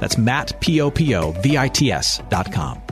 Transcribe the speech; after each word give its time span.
That's 0.00 0.18
Matt, 0.18 0.60
P-O-P-O-V-I-T-S 0.60 2.22
dot 2.28 2.52
com. 2.52 2.82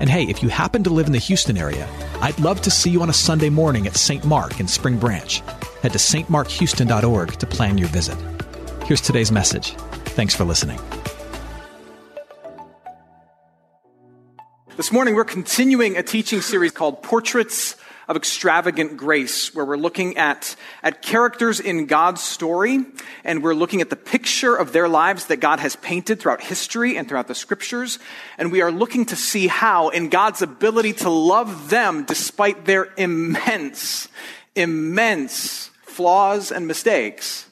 And 0.00 0.08
hey, 0.08 0.24
if 0.24 0.42
you 0.42 0.48
happen 0.48 0.82
to 0.84 0.90
live 0.90 1.06
in 1.06 1.12
the 1.12 1.18
Houston 1.18 1.58
area, 1.58 1.86
I'd 2.22 2.38
love 2.40 2.62
to 2.62 2.70
see 2.70 2.90
you 2.90 3.02
on 3.02 3.10
a 3.10 3.12
Sunday 3.12 3.50
morning 3.50 3.86
at 3.86 3.96
St. 3.96 4.24
Mark 4.24 4.58
in 4.58 4.66
Spring 4.66 4.98
Branch. 4.98 5.40
Head 5.82 5.92
to 5.92 5.98
stmarkhouston.org 5.98 7.32
to 7.32 7.46
plan 7.46 7.76
your 7.76 7.88
visit. 7.88 8.16
Here's 8.84 9.00
today's 9.00 9.30
message. 9.30 9.74
Thanks 10.16 10.34
for 10.34 10.44
listening. 10.44 10.78
This 14.76 14.90
morning, 14.90 15.14
we're 15.14 15.24
continuing 15.24 15.98
a 15.98 16.02
teaching 16.02 16.40
series 16.40 16.72
called 16.72 17.02
Portraits 17.02 17.76
of 18.10 18.16
Extravagant 18.16 18.96
Grace, 18.96 19.54
where 19.54 19.64
we're 19.64 19.76
looking 19.76 20.16
at, 20.16 20.56
at 20.82 21.00
characters 21.00 21.60
in 21.60 21.86
God's 21.86 22.20
story, 22.20 22.84
and 23.22 23.40
we're 23.40 23.54
looking 23.54 23.80
at 23.80 23.88
the 23.88 23.94
picture 23.94 24.56
of 24.56 24.72
their 24.72 24.88
lives 24.88 25.26
that 25.26 25.36
God 25.36 25.60
has 25.60 25.76
painted 25.76 26.18
throughout 26.18 26.40
history 26.40 26.96
and 26.96 27.08
throughout 27.08 27.28
the 27.28 27.36
scriptures, 27.36 28.00
and 28.36 28.50
we 28.50 28.62
are 28.62 28.72
looking 28.72 29.06
to 29.06 29.14
see 29.14 29.46
how, 29.46 29.90
in 29.90 30.08
God's 30.08 30.42
ability 30.42 30.94
to 30.94 31.08
love 31.08 31.70
them 31.70 32.04
despite 32.04 32.64
their 32.64 32.92
immense, 32.96 34.08
immense 34.56 35.70
flaws 35.82 36.50
and 36.50 36.66
mistakes, 36.66 37.46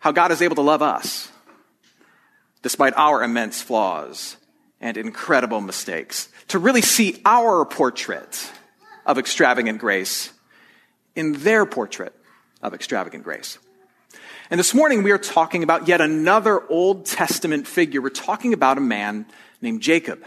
how 0.00 0.10
God 0.10 0.32
is 0.32 0.42
able 0.42 0.56
to 0.56 0.62
love 0.62 0.82
us 0.82 1.30
despite 2.62 2.94
our 2.96 3.22
immense 3.22 3.62
flaws 3.62 4.38
and 4.80 4.96
incredible 4.96 5.60
mistakes, 5.60 6.30
to 6.48 6.58
really 6.58 6.82
see 6.82 7.22
our 7.24 7.64
portrait 7.64 8.50
of 9.06 9.18
extravagant 9.18 9.78
grace 9.78 10.32
in 11.14 11.32
their 11.32 11.64
portrait 11.64 12.12
of 12.60 12.74
extravagant 12.74 13.24
grace. 13.24 13.58
And 14.50 14.60
this 14.60 14.74
morning 14.74 15.02
we 15.02 15.12
are 15.12 15.18
talking 15.18 15.62
about 15.62 15.88
yet 15.88 16.00
another 16.00 16.62
Old 16.68 17.06
Testament 17.06 17.66
figure. 17.66 18.02
We're 18.02 18.10
talking 18.10 18.52
about 18.52 18.78
a 18.78 18.82
man 18.82 19.26
named 19.62 19.80
Jacob, 19.80 20.24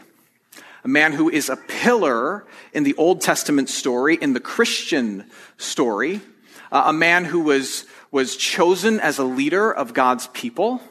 a 0.84 0.88
man 0.88 1.12
who 1.14 1.30
is 1.30 1.50
a 1.50 1.58
pillar 1.58 2.46
in 2.74 2.84
the 2.84 2.96
Old 2.96 3.22
Testament 3.22 3.70
story, 3.70 4.18
in 4.20 4.34
the 4.34 4.40
Christian 4.40 5.30
story, 5.58 6.22
uh, 6.72 6.84
a 6.88 6.94
man 6.94 7.26
who 7.26 7.42
was, 7.42 7.86
was 8.12 8.36
chosen 8.36 9.00
as 9.00 9.20
a 9.20 9.24
leader 9.24 9.72
of 9.72 9.94
God's 9.94 10.28
people, 10.28 10.82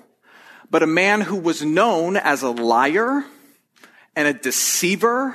but 0.70 0.83
a 0.83 0.86
man 0.86 1.22
who 1.22 1.36
was 1.36 1.64
known 1.64 2.16
as 2.16 2.42
a 2.42 2.50
liar 2.50 3.25
and 4.14 4.28
a 4.28 4.34
deceiver 4.34 5.34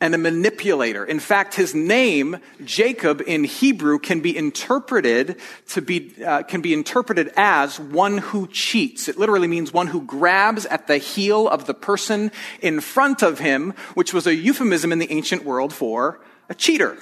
and 0.00 0.14
a 0.14 0.18
manipulator. 0.18 1.04
In 1.04 1.20
fact, 1.20 1.54
his 1.54 1.74
name, 1.74 2.36
Jacob, 2.64 3.22
in 3.26 3.44
Hebrew 3.44 3.98
can 3.98 4.20
be 4.20 4.36
interpreted 4.36 5.36
to 5.68 5.80
be, 5.80 6.12
uh, 6.22 6.42
can 6.42 6.60
be 6.60 6.74
interpreted 6.74 7.32
as 7.36 7.80
one 7.80 8.18
who 8.18 8.46
cheats. 8.48 9.08
It 9.08 9.18
literally 9.18 9.48
means 9.48 9.72
one 9.72 9.86
who 9.86 10.02
grabs 10.02 10.66
at 10.66 10.86
the 10.86 10.98
heel 10.98 11.48
of 11.48 11.66
the 11.66 11.72
person 11.72 12.30
in 12.60 12.80
front 12.80 13.22
of 13.22 13.38
him, 13.38 13.72
which 13.94 14.12
was 14.12 14.26
a 14.26 14.34
euphemism 14.34 14.92
in 14.92 14.98
the 14.98 15.10
ancient 15.10 15.44
world 15.44 15.72
for 15.72 16.20
a 16.50 16.54
cheater. 16.54 16.98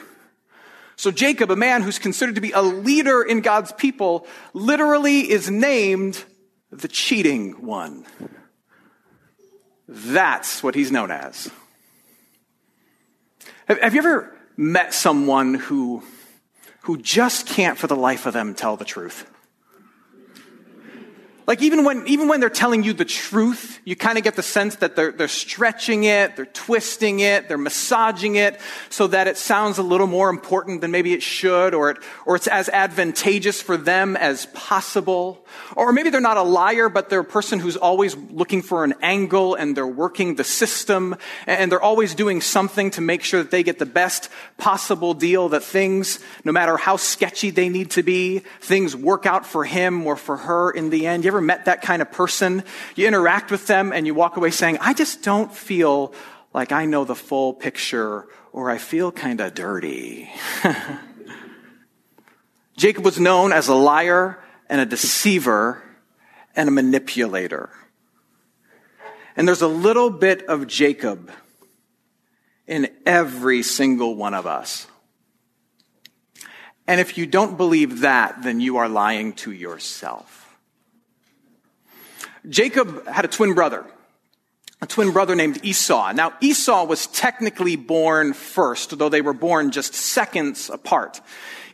So 0.96 1.10
Jacob, 1.10 1.50
a 1.50 1.56
man 1.56 1.82
who's 1.82 1.98
considered 1.98 2.36
to 2.36 2.40
be 2.40 2.52
a 2.52 2.62
leader 2.62 3.22
in 3.22 3.40
God's 3.40 3.72
people, 3.72 4.28
literally 4.52 5.28
is 5.28 5.50
named 5.50 6.24
the 6.70 6.86
cheating 6.86 7.66
one. 7.66 8.06
That's 9.88 10.62
what 10.62 10.76
he's 10.76 10.92
known 10.92 11.10
as. 11.10 11.50
Have 13.66 13.94
you 13.94 14.00
ever 14.00 14.36
met 14.56 14.92
someone 14.92 15.54
who, 15.54 16.02
who 16.82 16.98
just 16.98 17.46
can't 17.46 17.78
for 17.78 17.86
the 17.86 17.96
life 17.96 18.26
of 18.26 18.34
them 18.34 18.54
tell 18.54 18.76
the 18.76 18.84
truth? 18.84 19.30
Like 21.46 21.60
even 21.60 21.84
when, 21.84 22.06
even 22.06 22.28
when 22.28 22.40
they're 22.40 22.48
telling 22.48 22.82
you 22.84 22.94
the 22.94 23.04
truth, 23.04 23.78
you 23.84 23.96
kind 23.96 24.16
of 24.16 24.24
get 24.24 24.34
the 24.34 24.42
sense 24.42 24.76
that 24.76 24.96
they're, 24.96 25.12
they're 25.12 25.28
stretching 25.28 26.04
it, 26.04 26.36
they're 26.36 26.46
twisting 26.46 27.20
it, 27.20 27.48
they're 27.48 27.58
massaging 27.58 28.36
it 28.36 28.58
so 28.88 29.08
that 29.08 29.28
it 29.28 29.36
sounds 29.36 29.76
a 29.76 29.82
little 29.82 30.06
more 30.06 30.30
important 30.30 30.80
than 30.80 30.90
maybe 30.90 31.12
it 31.12 31.22
should, 31.22 31.74
or, 31.74 31.90
it, 31.90 31.98
or 32.24 32.36
it's 32.36 32.46
as 32.46 32.70
advantageous 32.70 33.60
for 33.60 33.76
them 33.76 34.16
as 34.16 34.46
possible. 34.54 35.44
Or 35.76 35.92
maybe 35.92 36.08
they're 36.08 36.22
not 36.22 36.38
a 36.38 36.42
liar, 36.42 36.88
but 36.88 37.10
they're 37.10 37.20
a 37.20 37.24
person 37.24 37.58
who's 37.58 37.76
always 37.76 38.16
looking 38.16 38.62
for 38.62 38.82
an 38.82 38.94
angle 39.02 39.54
and 39.54 39.76
they're 39.76 39.86
working 39.86 40.36
the 40.36 40.44
system 40.44 41.14
and 41.46 41.70
they're 41.70 41.82
always 41.82 42.14
doing 42.14 42.40
something 42.40 42.90
to 42.92 43.02
make 43.02 43.22
sure 43.22 43.42
that 43.42 43.50
they 43.50 43.62
get 43.62 43.78
the 43.78 43.86
best 43.86 44.30
possible 44.56 45.12
deal, 45.12 45.50
that 45.50 45.62
things, 45.62 46.20
no 46.42 46.52
matter 46.52 46.78
how 46.78 46.96
sketchy 46.96 47.50
they 47.50 47.68
need 47.68 47.90
to 47.90 48.02
be, 48.02 48.38
things 48.60 48.96
work 48.96 49.26
out 49.26 49.44
for 49.44 49.64
him 49.64 50.06
or 50.06 50.16
for 50.16 50.38
her 50.38 50.70
in 50.70 50.88
the 50.88 51.06
end. 51.06 51.24
You 51.24 51.33
ever 51.34 51.40
met 51.40 51.64
that 51.64 51.82
kind 51.82 52.00
of 52.00 52.12
person? 52.12 52.62
You 52.94 53.08
interact 53.08 53.50
with 53.50 53.66
them 53.66 53.92
and 53.92 54.06
you 54.06 54.14
walk 54.14 54.36
away 54.36 54.52
saying, 54.52 54.78
I 54.80 54.94
just 54.94 55.22
don't 55.22 55.52
feel 55.52 56.14
like 56.52 56.70
I 56.70 56.84
know 56.84 57.04
the 57.04 57.16
full 57.16 57.52
picture 57.52 58.28
or 58.52 58.70
I 58.70 58.78
feel 58.78 59.10
kind 59.10 59.40
of 59.40 59.52
dirty. 59.52 60.30
Jacob 62.76 63.04
was 63.04 63.18
known 63.18 63.52
as 63.52 63.66
a 63.66 63.74
liar 63.74 64.38
and 64.68 64.80
a 64.80 64.86
deceiver 64.86 65.82
and 66.54 66.68
a 66.68 66.72
manipulator. 66.72 67.70
And 69.36 69.48
there's 69.48 69.62
a 69.62 69.68
little 69.68 70.10
bit 70.10 70.46
of 70.46 70.68
Jacob 70.68 71.32
in 72.68 72.88
every 73.04 73.64
single 73.64 74.14
one 74.14 74.34
of 74.34 74.46
us. 74.46 74.86
And 76.86 77.00
if 77.00 77.18
you 77.18 77.26
don't 77.26 77.56
believe 77.56 78.00
that, 78.00 78.44
then 78.44 78.60
you 78.60 78.76
are 78.76 78.88
lying 78.88 79.32
to 79.32 79.50
yourself. 79.50 80.43
Jacob 82.48 83.06
had 83.06 83.24
a 83.24 83.28
twin 83.28 83.54
brother, 83.54 83.84
a 84.82 84.86
twin 84.86 85.12
brother 85.12 85.34
named 85.34 85.64
Esau. 85.64 86.12
Now, 86.12 86.34
Esau 86.40 86.84
was 86.84 87.06
technically 87.06 87.76
born 87.76 88.34
first, 88.34 88.98
though 88.98 89.08
they 89.08 89.22
were 89.22 89.32
born 89.32 89.70
just 89.70 89.94
seconds 89.94 90.68
apart. 90.68 91.20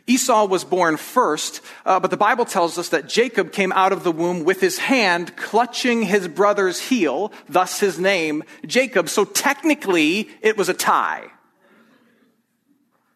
Esau 0.07 0.45
was 0.45 0.63
born 0.63 0.97
first, 0.97 1.61
uh, 1.85 1.99
but 1.99 2.09
the 2.09 2.17
Bible 2.17 2.45
tells 2.45 2.77
us 2.77 2.89
that 2.89 3.07
Jacob 3.07 3.51
came 3.51 3.71
out 3.73 3.91
of 3.91 4.03
the 4.03 4.11
womb 4.11 4.43
with 4.43 4.59
his 4.59 4.77
hand 4.77 5.35
clutching 5.37 6.03
his 6.03 6.27
brother's 6.27 6.79
heel, 6.79 7.31
thus 7.47 7.79
his 7.79 7.99
name, 7.99 8.43
Jacob. 8.65 9.09
So 9.09 9.25
technically, 9.25 10.29
it 10.41 10.57
was 10.57 10.69
a 10.69 10.73
tie. 10.73 11.27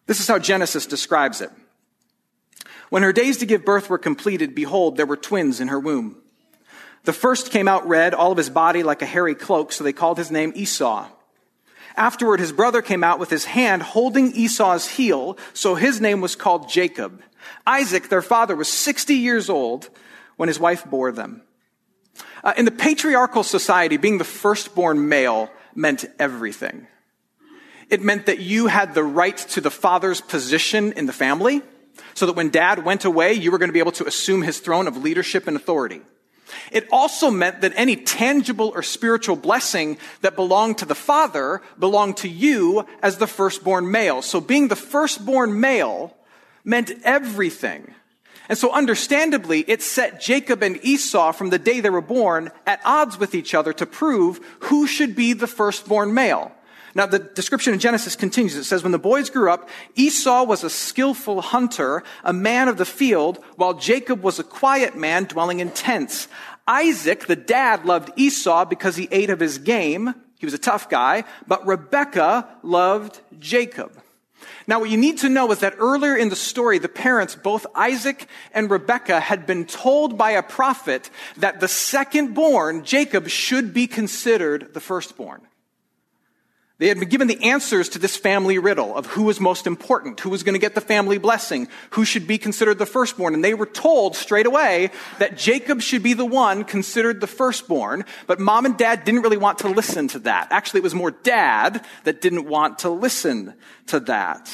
This 0.06 0.20
is 0.20 0.28
how 0.28 0.38
Genesis 0.38 0.86
describes 0.86 1.40
it. 1.40 1.50
When 2.88 3.02
her 3.02 3.12
days 3.12 3.38
to 3.38 3.46
give 3.46 3.64
birth 3.64 3.90
were 3.90 3.98
completed, 3.98 4.54
behold, 4.54 4.96
there 4.96 5.06
were 5.06 5.16
twins 5.16 5.60
in 5.60 5.68
her 5.68 5.80
womb. 5.80 6.22
The 7.06 7.12
first 7.12 7.52
came 7.52 7.68
out 7.68 7.86
red, 7.86 8.14
all 8.14 8.32
of 8.32 8.36
his 8.36 8.50
body 8.50 8.82
like 8.82 9.00
a 9.00 9.06
hairy 9.06 9.36
cloak, 9.36 9.70
so 9.70 9.84
they 9.84 9.92
called 9.92 10.18
his 10.18 10.32
name 10.32 10.52
Esau. 10.56 11.08
Afterward, 11.96 12.40
his 12.40 12.50
brother 12.50 12.82
came 12.82 13.04
out 13.04 13.20
with 13.20 13.30
his 13.30 13.44
hand 13.44 13.84
holding 13.84 14.32
Esau's 14.32 14.88
heel, 14.88 15.38
so 15.54 15.76
his 15.76 16.00
name 16.00 16.20
was 16.20 16.34
called 16.34 16.68
Jacob. 16.68 17.22
Isaac, 17.64 18.08
their 18.08 18.22
father, 18.22 18.56
was 18.56 18.66
60 18.66 19.14
years 19.14 19.48
old 19.48 19.88
when 20.36 20.48
his 20.48 20.58
wife 20.58 20.84
bore 20.84 21.12
them. 21.12 21.42
Uh, 22.42 22.54
in 22.56 22.64
the 22.64 22.72
patriarchal 22.72 23.44
society, 23.44 23.98
being 23.98 24.18
the 24.18 24.24
firstborn 24.24 25.08
male 25.08 25.48
meant 25.76 26.06
everything. 26.18 26.88
It 27.88 28.02
meant 28.02 28.26
that 28.26 28.40
you 28.40 28.66
had 28.66 28.94
the 28.94 29.04
right 29.04 29.36
to 29.36 29.60
the 29.60 29.70
father's 29.70 30.20
position 30.20 30.92
in 30.94 31.06
the 31.06 31.12
family, 31.12 31.62
so 32.14 32.26
that 32.26 32.34
when 32.34 32.50
dad 32.50 32.84
went 32.84 33.04
away, 33.04 33.32
you 33.32 33.52
were 33.52 33.58
going 33.58 33.68
to 33.68 33.72
be 33.72 33.78
able 33.78 33.92
to 33.92 34.08
assume 34.08 34.42
his 34.42 34.58
throne 34.58 34.88
of 34.88 34.96
leadership 34.96 35.46
and 35.46 35.56
authority. 35.56 36.02
It 36.70 36.86
also 36.92 37.30
meant 37.30 37.60
that 37.60 37.72
any 37.76 37.96
tangible 37.96 38.72
or 38.74 38.82
spiritual 38.82 39.36
blessing 39.36 39.98
that 40.20 40.36
belonged 40.36 40.78
to 40.78 40.84
the 40.84 40.94
father 40.94 41.62
belonged 41.78 42.18
to 42.18 42.28
you 42.28 42.86
as 43.02 43.18
the 43.18 43.26
firstborn 43.26 43.90
male. 43.90 44.22
So 44.22 44.40
being 44.40 44.68
the 44.68 44.76
firstborn 44.76 45.60
male 45.60 46.16
meant 46.64 46.92
everything. 47.04 47.94
And 48.48 48.56
so 48.56 48.72
understandably, 48.72 49.64
it 49.66 49.82
set 49.82 50.20
Jacob 50.20 50.62
and 50.62 50.78
Esau 50.84 51.32
from 51.32 51.50
the 51.50 51.58
day 51.58 51.80
they 51.80 51.90
were 51.90 52.00
born 52.00 52.52
at 52.66 52.80
odds 52.84 53.18
with 53.18 53.34
each 53.34 53.54
other 53.54 53.72
to 53.72 53.86
prove 53.86 54.40
who 54.60 54.86
should 54.86 55.16
be 55.16 55.32
the 55.32 55.48
firstborn 55.48 56.14
male. 56.14 56.52
Now, 56.96 57.04
the 57.04 57.18
description 57.18 57.74
in 57.74 57.78
Genesis 57.78 58.16
continues. 58.16 58.56
It 58.56 58.64
says, 58.64 58.82
When 58.82 58.90
the 58.90 58.98
boys 58.98 59.28
grew 59.28 59.50
up, 59.50 59.68
Esau 59.96 60.44
was 60.44 60.64
a 60.64 60.70
skillful 60.70 61.42
hunter, 61.42 62.02
a 62.24 62.32
man 62.32 62.68
of 62.68 62.78
the 62.78 62.86
field, 62.86 63.38
while 63.56 63.74
Jacob 63.74 64.22
was 64.22 64.38
a 64.38 64.42
quiet 64.42 64.96
man 64.96 65.24
dwelling 65.24 65.60
in 65.60 65.72
tents. 65.72 66.26
Isaac, 66.66 67.26
the 67.26 67.36
dad, 67.36 67.84
loved 67.84 68.12
Esau 68.16 68.64
because 68.64 68.96
he 68.96 69.08
ate 69.10 69.28
of 69.28 69.40
his 69.40 69.58
game. 69.58 70.14
He 70.38 70.46
was 70.46 70.54
a 70.54 70.58
tough 70.58 70.88
guy, 70.88 71.24
but 71.46 71.66
Rebekah 71.66 72.48
loved 72.62 73.20
Jacob. 73.38 73.92
Now, 74.66 74.80
what 74.80 74.88
you 74.88 74.96
need 74.96 75.18
to 75.18 75.28
know 75.28 75.52
is 75.52 75.58
that 75.58 75.74
earlier 75.76 76.16
in 76.16 76.30
the 76.30 76.34
story, 76.34 76.78
the 76.78 76.88
parents, 76.88 77.34
both 77.34 77.66
Isaac 77.74 78.26
and 78.54 78.70
Rebekah, 78.70 79.20
had 79.20 79.44
been 79.44 79.66
told 79.66 80.16
by 80.16 80.30
a 80.30 80.42
prophet 80.42 81.10
that 81.36 81.60
the 81.60 81.68
second 81.68 82.32
born, 82.32 82.84
Jacob, 82.84 83.28
should 83.28 83.74
be 83.74 83.86
considered 83.86 84.72
the 84.72 84.80
firstborn. 84.80 85.42
They 86.78 86.88
had 86.88 87.00
been 87.00 87.08
given 87.08 87.26
the 87.26 87.42
answers 87.42 87.88
to 87.90 87.98
this 87.98 88.18
family 88.18 88.58
riddle 88.58 88.94
of 88.94 89.06
who 89.06 89.22
was 89.22 89.40
most 89.40 89.66
important, 89.66 90.20
who 90.20 90.28
was 90.28 90.42
going 90.42 90.54
to 90.54 90.58
get 90.58 90.74
the 90.74 90.82
family 90.82 91.16
blessing, 91.16 91.68
who 91.90 92.04
should 92.04 92.26
be 92.26 92.36
considered 92.36 92.76
the 92.76 92.84
firstborn. 92.84 93.32
And 93.32 93.42
they 93.42 93.54
were 93.54 93.64
told 93.64 94.14
straight 94.14 94.44
away 94.44 94.90
that 95.18 95.38
Jacob 95.38 95.80
should 95.80 96.02
be 96.02 96.12
the 96.12 96.26
one 96.26 96.64
considered 96.64 97.22
the 97.22 97.26
firstborn. 97.26 98.04
But 98.26 98.40
mom 98.40 98.66
and 98.66 98.76
dad 98.76 99.04
didn't 99.04 99.22
really 99.22 99.38
want 99.38 99.60
to 99.60 99.68
listen 99.68 100.08
to 100.08 100.18
that. 100.20 100.48
Actually, 100.50 100.80
it 100.80 100.84
was 100.84 100.94
more 100.94 101.12
dad 101.12 101.82
that 102.04 102.20
didn't 102.20 102.46
want 102.46 102.80
to 102.80 102.90
listen 102.90 103.54
to 103.86 104.00
that. 104.00 104.52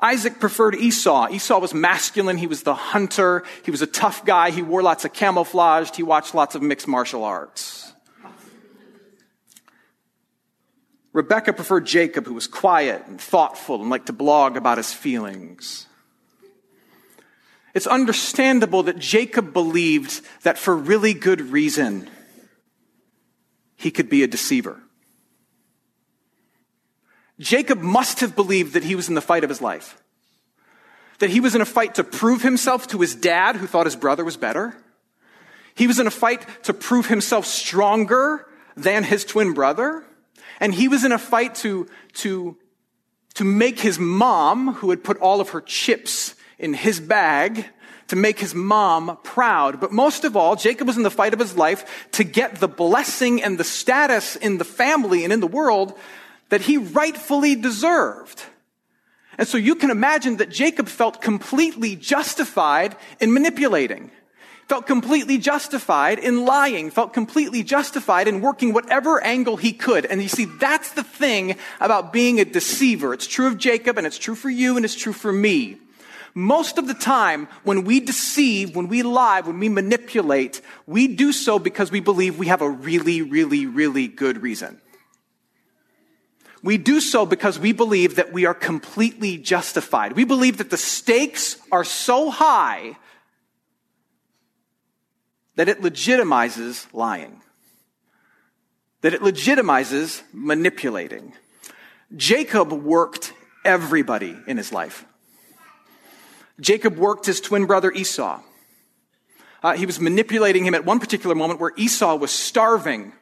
Isaac 0.00 0.38
preferred 0.38 0.76
Esau. 0.76 1.28
Esau 1.30 1.58
was 1.58 1.74
masculine. 1.74 2.38
He 2.38 2.46
was 2.46 2.62
the 2.62 2.74
hunter. 2.74 3.42
He 3.64 3.72
was 3.72 3.82
a 3.82 3.86
tough 3.86 4.24
guy. 4.24 4.52
He 4.52 4.62
wore 4.62 4.82
lots 4.82 5.04
of 5.04 5.12
camouflage. 5.12 5.90
He 5.96 6.04
watched 6.04 6.36
lots 6.36 6.54
of 6.54 6.62
mixed 6.62 6.86
martial 6.86 7.24
arts. 7.24 7.89
Rebekah 11.12 11.54
preferred 11.54 11.86
Jacob, 11.86 12.26
who 12.26 12.34
was 12.34 12.46
quiet 12.46 13.04
and 13.06 13.20
thoughtful 13.20 13.80
and 13.80 13.90
liked 13.90 14.06
to 14.06 14.12
blog 14.12 14.56
about 14.56 14.78
his 14.78 14.92
feelings. 14.92 15.86
It's 17.74 17.86
understandable 17.86 18.84
that 18.84 18.98
Jacob 18.98 19.52
believed 19.52 20.22
that 20.42 20.58
for 20.58 20.74
really 20.76 21.14
good 21.14 21.40
reason, 21.40 22.08
he 23.76 23.90
could 23.90 24.10
be 24.10 24.22
a 24.22 24.28
deceiver. 24.28 24.80
Jacob 27.38 27.80
must 27.80 28.20
have 28.20 28.36
believed 28.36 28.74
that 28.74 28.84
he 28.84 28.94
was 28.94 29.08
in 29.08 29.14
the 29.14 29.20
fight 29.20 29.44
of 29.44 29.50
his 29.50 29.62
life. 29.62 30.00
That 31.20 31.30
he 31.30 31.40
was 31.40 31.54
in 31.54 31.60
a 31.60 31.66
fight 31.66 31.94
to 31.94 32.04
prove 32.04 32.42
himself 32.42 32.86
to 32.88 33.00
his 33.00 33.14
dad, 33.14 33.56
who 33.56 33.66
thought 33.66 33.86
his 33.86 33.96
brother 33.96 34.24
was 34.24 34.36
better. 34.36 34.76
He 35.74 35.86
was 35.86 35.98
in 35.98 36.06
a 36.06 36.10
fight 36.10 36.44
to 36.64 36.74
prove 36.74 37.06
himself 37.06 37.46
stronger 37.46 38.46
than 38.76 39.04
his 39.04 39.24
twin 39.24 39.54
brother. 39.54 40.04
And 40.60 40.74
he 40.74 40.88
was 40.88 41.04
in 41.04 41.12
a 41.12 41.18
fight 41.18 41.54
to, 41.56 41.88
to, 42.14 42.56
to 43.34 43.44
make 43.44 43.80
his 43.80 43.98
mom, 43.98 44.74
who 44.74 44.90
had 44.90 45.02
put 45.02 45.18
all 45.18 45.40
of 45.40 45.50
her 45.50 45.60
chips 45.62 46.34
in 46.58 46.74
his 46.74 47.00
bag, 47.00 47.64
to 48.08 48.16
make 48.16 48.38
his 48.38 48.54
mom 48.54 49.18
proud. 49.22 49.80
But 49.80 49.92
most 49.92 50.24
of 50.24 50.36
all, 50.36 50.56
Jacob 50.56 50.86
was 50.86 50.96
in 50.96 51.02
the 51.02 51.10
fight 51.10 51.32
of 51.32 51.40
his 51.40 51.56
life 51.56 52.08
to 52.12 52.24
get 52.24 52.56
the 52.56 52.68
blessing 52.68 53.42
and 53.42 53.56
the 53.56 53.64
status 53.64 54.36
in 54.36 54.58
the 54.58 54.64
family 54.64 55.24
and 55.24 55.32
in 55.32 55.40
the 55.40 55.46
world 55.46 55.98
that 56.50 56.60
he 56.60 56.76
rightfully 56.76 57.54
deserved. 57.54 58.42
And 59.38 59.48
so 59.48 59.56
you 59.56 59.74
can 59.74 59.90
imagine 59.90 60.36
that 60.36 60.50
Jacob 60.50 60.88
felt 60.88 61.22
completely 61.22 61.96
justified 61.96 62.96
in 63.20 63.32
manipulating 63.32 64.10
felt 64.70 64.86
completely 64.86 65.36
justified 65.36 66.20
in 66.20 66.44
lying, 66.44 66.92
felt 66.92 67.12
completely 67.12 67.64
justified 67.64 68.28
in 68.28 68.40
working 68.40 68.72
whatever 68.72 69.20
angle 69.24 69.56
he 69.56 69.72
could. 69.72 70.06
And 70.06 70.22
you 70.22 70.28
see, 70.28 70.44
that's 70.44 70.92
the 70.92 71.02
thing 71.02 71.56
about 71.80 72.12
being 72.12 72.38
a 72.38 72.44
deceiver. 72.44 73.12
It's 73.12 73.26
true 73.26 73.48
of 73.48 73.58
Jacob 73.58 73.98
and 73.98 74.06
it's 74.06 74.16
true 74.16 74.36
for 74.36 74.48
you 74.48 74.76
and 74.76 74.84
it's 74.84 74.94
true 74.94 75.12
for 75.12 75.32
me. 75.32 75.78
Most 76.34 76.78
of 76.78 76.86
the 76.86 76.94
time, 76.94 77.48
when 77.64 77.82
we 77.82 77.98
deceive, 77.98 78.76
when 78.76 78.86
we 78.86 79.02
lie, 79.02 79.40
when 79.40 79.58
we 79.58 79.68
manipulate, 79.68 80.60
we 80.86 81.08
do 81.08 81.32
so 81.32 81.58
because 81.58 81.90
we 81.90 81.98
believe 81.98 82.38
we 82.38 82.46
have 82.46 82.62
a 82.62 82.70
really, 82.70 83.22
really, 83.22 83.66
really 83.66 84.06
good 84.06 84.40
reason. 84.40 84.80
We 86.62 86.78
do 86.78 87.00
so 87.00 87.26
because 87.26 87.58
we 87.58 87.72
believe 87.72 88.14
that 88.14 88.32
we 88.32 88.46
are 88.46 88.54
completely 88.54 89.36
justified. 89.36 90.12
We 90.12 90.22
believe 90.22 90.58
that 90.58 90.70
the 90.70 90.76
stakes 90.76 91.56
are 91.72 91.82
so 91.82 92.30
high 92.30 92.94
that 95.60 95.68
it 95.68 95.82
legitimizes 95.82 96.86
lying, 96.94 97.42
that 99.02 99.12
it 99.12 99.20
legitimizes 99.20 100.22
manipulating. 100.32 101.34
Jacob 102.16 102.72
worked 102.72 103.34
everybody 103.62 104.34
in 104.46 104.56
his 104.56 104.72
life. 104.72 105.04
Jacob 106.58 106.96
worked 106.96 107.26
his 107.26 107.42
twin 107.42 107.66
brother 107.66 107.92
Esau. 107.92 108.40
Uh, 109.62 109.74
he 109.74 109.84
was 109.84 110.00
manipulating 110.00 110.64
him 110.64 110.74
at 110.74 110.86
one 110.86 110.98
particular 110.98 111.34
moment 111.34 111.60
where 111.60 111.72
Esau 111.76 112.16
was 112.16 112.30
starving 112.30 113.12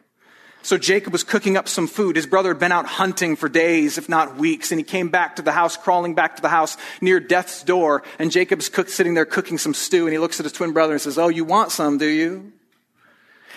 so 0.63 0.77
Jacob 0.77 1.13
was 1.13 1.25
cooking 1.25 1.57
up 1.57 1.69
some 1.69 1.87
food. 1.87 2.17
His 2.17 2.27
brother 2.27 2.51
had 2.51 2.59
been 2.59 2.73
out 2.73 2.87
hunting 2.87 3.37
for 3.37 3.49
days, 3.49 3.97
if 3.97 4.09
not 4.09 4.37
weeks, 4.37 4.71
and 4.73 4.79
he 4.79 4.85
came 4.85 5.09
back 5.09 5.37
to 5.37 5.43
the 5.43 5.53
house, 5.53 5.77
crawling 5.77 6.15
back 6.15 6.37
to 6.37 6.43
the 6.43 6.49
house 6.49 6.77
near 7.01 7.21
death's 7.21 7.63
door. 7.63 8.03
And 8.19 8.31
Jacob's 8.31 8.69
cook, 8.69 8.89
sitting 8.89 9.15
there 9.15 9.25
cooking 9.25 9.59
some 9.59 9.75
stew, 9.75 10.07
and 10.07 10.13
he 10.13 10.19
looks 10.19 10.41
at 10.41 10.45
his 10.45 10.53
twin 10.53 10.73
brother 10.73 10.93
and 10.93 11.01
says, 11.01 11.19
Oh, 11.19 11.29
you 11.29 11.45
want 11.45 11.71
some, 11.71 11.99
do 11.99 12.07
you? 12.07 12.53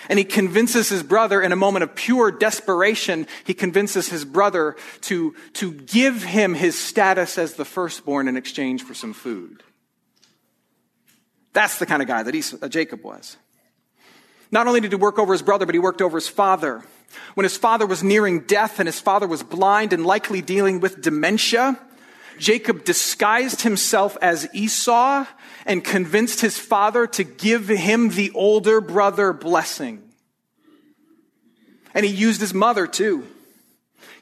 And 0.09 0.19
he 0.19 0.25
convinces 0.25 0.89
his 0.89 1.03
brother 1.03 1.41
in 1.41 1.51
a 1.51 1.55
moment 1.55 1.83
of 1.83 1.95
pure 1.95 2.31
desperation, 2.31 3.27
he 3.43 3.53
convinces 3.53 4.09
his 4.09 4.25
brother 4.25 4.75
to, 5.01 5.35
to 5.53 5.73
give 5.73 6.23
him 6.23 6.53
his 6.53 6.77
status 6.77 7.37
as 7.37 7.53
the 7.53 7.65
firstborn 7.65 8.27
in 8.27 8.35
exchange 8.35 8.83
for 8.83 8.93
some 8.93 9.13
food. 9.13 9.63
That's 11.53 11.79
the 11.79 11.85
kind 11.85 12.01
of 12.01 12.07
guy 12.07 12.23
that 12.23 12.59
uh, 12.61 12.67
Jacob 12.67 13.03
was. 13.03 13.37
Not 14.51 14.67
only 14.67 14.81
did 14.81 14.91
he 14.91 14.97
work 14.97 15.17
over 15.17 15.33
his 15.33 15.41
brother, 15.41 15.65
but 15.65 15.75
he 15.75 15.79
worked 15.79 16.01
over 16.01 16.17
his 16.17 16.27
father. 16.27 16.83
When 17.33 17.43
his 17.45 17.57
father 17.57 17.85
was 17.85 18.03
nearing 18.03 18.41
death 18.41 18.79
and 18.79 18.87
his 18.87 18.99
father 18.99 19.27
was 19.27 19.43
blind 19.43 19.93
and 19.93 20.05
likely 20.05 20.41
dealing 20.41 20.79
with 20.79 21.01
dementia, 21.01 21.79
Jacob 22.37 22.83
disguised 22.83 23.61
himself 23.61 24.17
as 24.21 24.47
Esau 24.53 25.25
and 25.65 25.83
convinced 25.83 26.41
his 26.41 26.57
father 26.57 27.07
to 27.07 27.23
give 27.23 27.67
him 27.67 28.09
the 28.09 28.31
older 28.31 28.81
brother 28.81 29.31
blessing. 29.31 30.01
And 31.93 32.05
he 32.05 32.11
used 32.11 32.41
his 32.41 32.53
mother 32.53 32.87
too. 32.87 33.27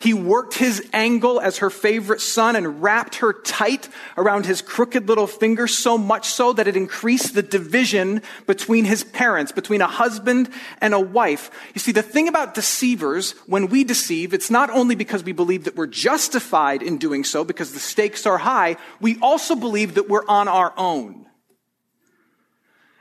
He 0.01 0.13
worked 0.13 0.53
his 0.53 0.87
angle 0.93 1.41
as 1.41 1.57
her 1.57 1.69
favorite 1.69 2.21
son 2.21 2.55
and 2.55 2.81
wrapped 2.81 3.15
her 3.15 3.33
tight 3.33 3.89
around 4.15 4.45
his 4.45 4.61
crooked 4.61 5.09
little 5.09 5.27
finger 5.27 5.67
so 5.67 5.97
much 5.97 6.29
so 6.29 6.53
that 6.53 6.69
it 6.69 6.77
increased 6.77 7.33
the 7.33 7.43
division 7.43 8.21
between 8.47 8.85
his 8.85 9.03
parents, 9.03 9.51
between 9.51 9.81
a 9.81 9.87
husband 9.87 10.49
and 10.79 10.93
a 10.93 10.99
wife. 11.01 11.51
You 11.73 11.81
see, 11.81 11.91
the 11.91 12.01
thing 12.01 12.29
about 12.29 12.53
deceivers, 12.53 13.31
when 13.45 13.67
we 13.67 13.83
deceive, 13.83 14.33
it's 14.33 14.49
not 14.49 14.69
only 14.69 14.95
because 14.95 15.25
we 15.25 15.33
believe 15.33 15.65
that 15.65 15.75
we're 15.75 15.85
justified 15.85 16.81
in 16.81 16.97
doing 16.97 17.25
so 17.25 17.43
because 17.43 17.73
the 17.73 17.79
stakes 17.79 18.25
are 18.25 18.37
high, 18.37 18.77
we 19.01 19.19
also 19.21 19.53
believe 19.53 19.95
that 19.95 20.07
we're 20.07 20.25
on 20.27 20.47
our 20.47 20.73
own. 20.77 21.28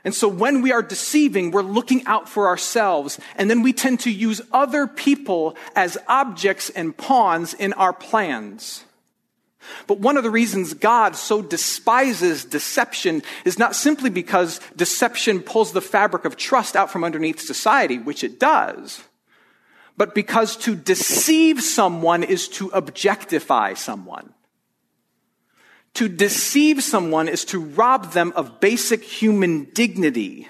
And 0.03 0.15
so 0.15 0.27
when 0.27 0.61
we 0.61 0.71
are 0.71 0.81
deceiving, 0.81 1.51
we're 1.51 1.61
looking 1.61 2.05
out 2.05 2.29
for 2.29 2.47
ourselves, 2.47 3.19
and 3.35 3.49
then 3.49 3.61
we 3.61 3.73
tend 3.73 3.99
to 4.01 4.11
use 4.11 4.41
other 4.53 4.87
people 4.87 5.57
as 5.75 5.97
objects 6.07 6.69
and 6.69 6.95
pawns 6.95 7.53
in 7.53 7.73
our 7.73 7.91
plans. 7.91 8.85
But 9.87 9.99
one 9.99 10.17
of 10.17 10.23
the 10.23 10.31
reasons 10.31 10.73
God 10.73 11.15
so 11.15 11.41
despises 11.41 12.45
deception 12.45 13.23
is 13.43 13.59
not 13.59 13.75
simply 13.75 14.09
because 14.09 14.61
deception 14.75 15.41
pulls 15.41 15.73
the 15.73 15.81
fabric 15.81 16.25
of 16.25 16.37
trust 16.37 16.75
out 16.75 16.91
from 16.91 17.03
underneath 17.03 17.41
society, 17.41 17.97
which 17.97 18.23
it 18.23 18.39
does, 18.39 19.03
but 19.97 20.15
because 20.15 20.55
to 20.57 20.75
deceive 20.75 21.61
someone 21.61 22.23
is 22.23 22.47
to 22.47 22.69
objectify 22.69 23.73
someone. 23.73 24.33
To 25.95 26.07
deceive 26.07 26.83
someone 26.83 27.27
is 27.27 27.45
to 27.45 27.59
rob 27.59 28.13
them 28.13 28.31
of 28.35 28.59
basic 28.59 29.03
human 29.03 29.65
dignity. 29.73 30.47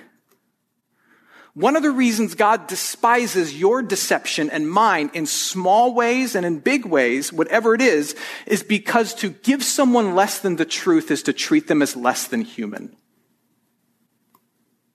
One 1.54 1.76
of 1.76 1.84
the 1.84 1.92
reasons 1.92 2.36
God 2.36 2.68
despises 2.68 3.60
your 3.60 3.82
deception 3.82 4.50
and 4.50 4.70
mine 4.70 5.10
in 5.14 5.26
small 5.26 5.94
ways 5.94 6.36
and 6.36 6.46
in 6.46 6.60
big 6.60 6.86
ways, 6.86 7.34
whatever 7.34 7.74
it 7.74 7.82
is, 7.82 8.16
is 8.46 8.64
because 8.64 9.14
to 9.16 9.30
give 9.30 9.64
someone 9.64 10.16
less 10.16 10.40
than 10.40 10.56
the 10.56 10.66
truth 10.66 11.12
is 11.12 11.24
to 11.24 11.34
treat 11.34 11.68
them 11.68 11.82
as 11.82 11.96
less 11.96 12.28
than 12.28 12.42
human. 12.42 12.96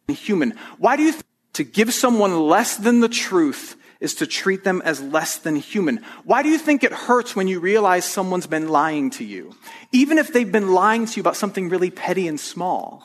Human. 0.08 0.54
Why 0.78 0.96
do 0.96 1.02
you 1.02 1.12
think 1.12 1.26
to 1.54 1.64
give 1.64 1.92
someone 1.92 2.38
less 2.48 2.76
than 2.76 3.00
the 3.00 3.08
truth 3.08 3.76
is 4.04 4.14
to 4.16 4.26
treat 4.26 4.62
them 4.62 4.82
as 4.84 5.00
less 5.00 5.38
than 5.38 5.56
human. 5.56 6.04
Why 6.25 6.42
do 6.42 6.49
you 6.49 6.58
think 6.58 6.84
it 6.84 6.92
hurts 6.92 7.34
when 7.34 7.49
you 7.49 7.58
realize 7.58 8.04
someone's 8.04 8.46
been 8.46 8.68
lying 8.68 9.11
to 9.11 9.25
you? 9.25 9.56
Even 9.90 10.18
if 10.18 10.32
they've 10.32 10.52
been 10.52 10.73
lying 10.73 11.06
to 11.06 11.16
you 11.16 11.23
about 11.23 11.37
something 11.37 11.68
really 11.68 11.90
petty 11.90 12.28
and 12.28 12.38
small. 12.38 13.02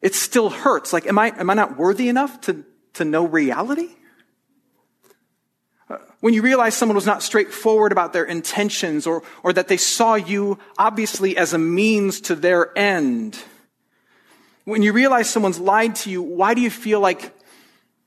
It 0.00 0.14
still 0.14 0.50
hurts. 0.50 0.92
Like, 0.92 1.06
am 1.06 1.18
I, 1.18 1.32
am 1.38 1.50
I 1.50 1.54
not 1.54 1.76
worthy 1.76 2.08
enough 2.08 2.40
to, 2.42 2.64
to 2.94 3.04
know 3.04 3.26
reality? 3.26 3.90
Uh, 5.90 5.98
when 6.20 6.34
you 6.34 6.42
realize 6.42 6.74
someone 6.74 6.96
was 6.96 7.06
not 7.06 7.22
straightforward 7.22 7.92
about 7.92 8.12
their 8.12 8.24
intentions 8.24 9.06
or, 9.06 9.22
or 9.42 9.52
that 9.52 9.68
they 9.68 9.76
saw 9.76 10.14
you 10.14 10.58
obviously 10.78 11.36
as 11.36 11.52
a 11.52 11.58
means 11.58 12.20
to 12.22 12.34
their 12.34 12.76
end 12.78 13.38
When 14.68 14.82
you 14.82 14.92
realize 14.92 15.30
someone's 15.30 15.58
lied 15.58 15.94
to 16.04 16.10
you, 16.10 16.20
why 16.20 16.52
do 16.52 16.60
you 16.60 16.68
feel 16.68 17.00
like, 17.00 17.32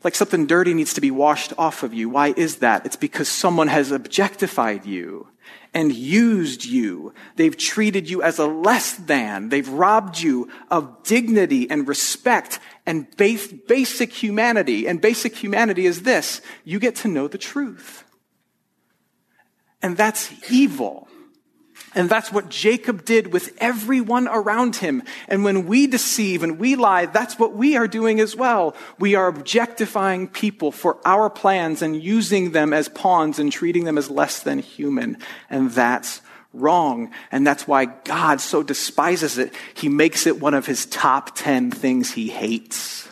like 0.04 0.16
something 0.16 0.48
dirty 0.48 0.74
needs 0.74 0.94
to 0.96 1.02
be 1.02 1.12
washed 1.12 1.54
off 1.58 1.84
of 1.84 1.94
you? 1.94 2.10
Why 2.10 2.34
is 2.36 2.58
that? 2.58 2.86
It's 2.86 2.96
because 2.96 3.30
someone 3.30 3.68
has 3.68 3.92
objectified 3.92 4.86
you 4.86 5.28
and 5.74 5.94
used 5.94 6.66
you. 6.66 7.14
They've 7.36 7.56
treated 7.56 8.10
you 8.10 8.22
as 8.22 8.40
a 8.40 8.46
less 8.46 8.94
than. 8.94 9.50
They've 9.50 9.68
robbed 9.68 10.20
you 10.20 10.50
of 10.70 11.04
dignity 11.04 11.70
and 11.70 11.88
respect 11.88 12.60
and 12.86 13.08
basic 13.16 14.12
humanity. 14.12 14.88
And 14.88 15.00
basic 15.00 15.36
humanity 15.36 15.86
is 15.86 16.02
this. 16.02 16.42
You 16.64 16.80
get 16.80 16.96
to 16.98 17.08
know 17.08 17.28
the 17.28 17.38
truth. 17.38 18.04
And 19.82 19.98
that's 19.98 20.32
evil. 20.52 21.08
And 21.94 22.10
that's 22.10 22.32
what 22.32 22.50
Jacob 22.50 23.04
did 23.04 23.34
with 23.34 23.54
everyone 23.58 24.28
around 24.30 24.78
him. 24.78 25.04
And 25.28 25.44
when 25.44 25.68
we 25.68 25.88
deceive 25.88 26.42
and 26.42 26.58
we 26.58 26.76
lie, 26.78 27.06
that's 27.06 27.38
what 27.38 27.54
we 27.54 27.76
are 27.76 27.88
doing 27.88 28.22
as 28.22 28.36
well. 28.36 28.76
We 28.98 29.16
are 29.16 29.28
objectifying 29.28 30.30
people 30.30 30.72
for 30.72 30.98
our 31.06 31.30
plans 31.30 31.82
and 31.82 32.02
using 32.02 32.52
them 32.52 32.72
as 32.72 32.88
pawns 32.88 33.40
and 33.40 33.52
treating 33.52 33.84
them 33.84 33.98
as 33.98 34.10
less 34.10 34.42
than 34.42 34.60
human. 34.60 35.18
And 35.50 35.72
that's 35.72 36.22
wrong. 36.54 37.12
And 37.30 37.46
that's 37.46 37.68
why 37.68 37.86
God 37.86 38.40
so 38.40 38.64
despises 38.64 39.38
it. 39.38 39.54
He 39.74 39.90
makes 39.90 40.26
it 40.26 40.40
one 40.40 40.54
of 40.54 40.66
his 40.66 40.86
top 40.86 41.36
10 41.36 41.72
things 41.72 42.14
he 42.14 42.30
hates. 42.30 43.10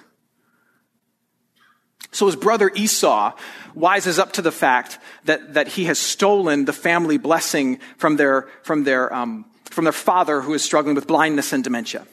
So 2.12 2.26
his 2.26 2.36
brother 2.36 2.72
Esau 2.74 3.34
wises 3.80 4.20
up 4.20 4.34
to 4.34 4.42
the 4.42 4.52
fact 4.52 5.00
that, 5.26 5.54
that 5.54 5.68
he 5.70 5.86
has 5.86 5.98
stolen 5.98 6.66
the 6.66 6.74
family 6.74 7.18
blessing 7.18 7.80
from 7.98 8.18
their, 8.18 8.48
from 8.64 8.84
their, 8.84 9.14
um, 9.14 9.46
from 9.66 9.86
their 9.86 9.94
father 9.94 10.42
who 10.42 10.54
is 10.54 10.64
struggling 10.64 10.96
with 10.96 11.08
blindness 11.08 11.54
and 11.54 11.64
dementia. 11.64 12.06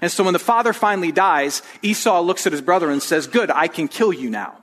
And 0.00 0.12
so 0.12 0.22
when 0.22 0.32
the 0.32 0.38
father 0.38 0.72
finally 0.72 1.12
dies, 1.12 1.62
Esau 1.82 2.20
looks 2.20 2.46
at 2.46 2.52
his 2.52 2.62
brother 2.62 2.90
and 2.90 3.02
says, 3.02 3.26
good, 3.26 3.50
I 3.50 3.68
can 3.68 3.88
kill 3.88 4.12
you 4.12 4.30
now. 4.30 4.58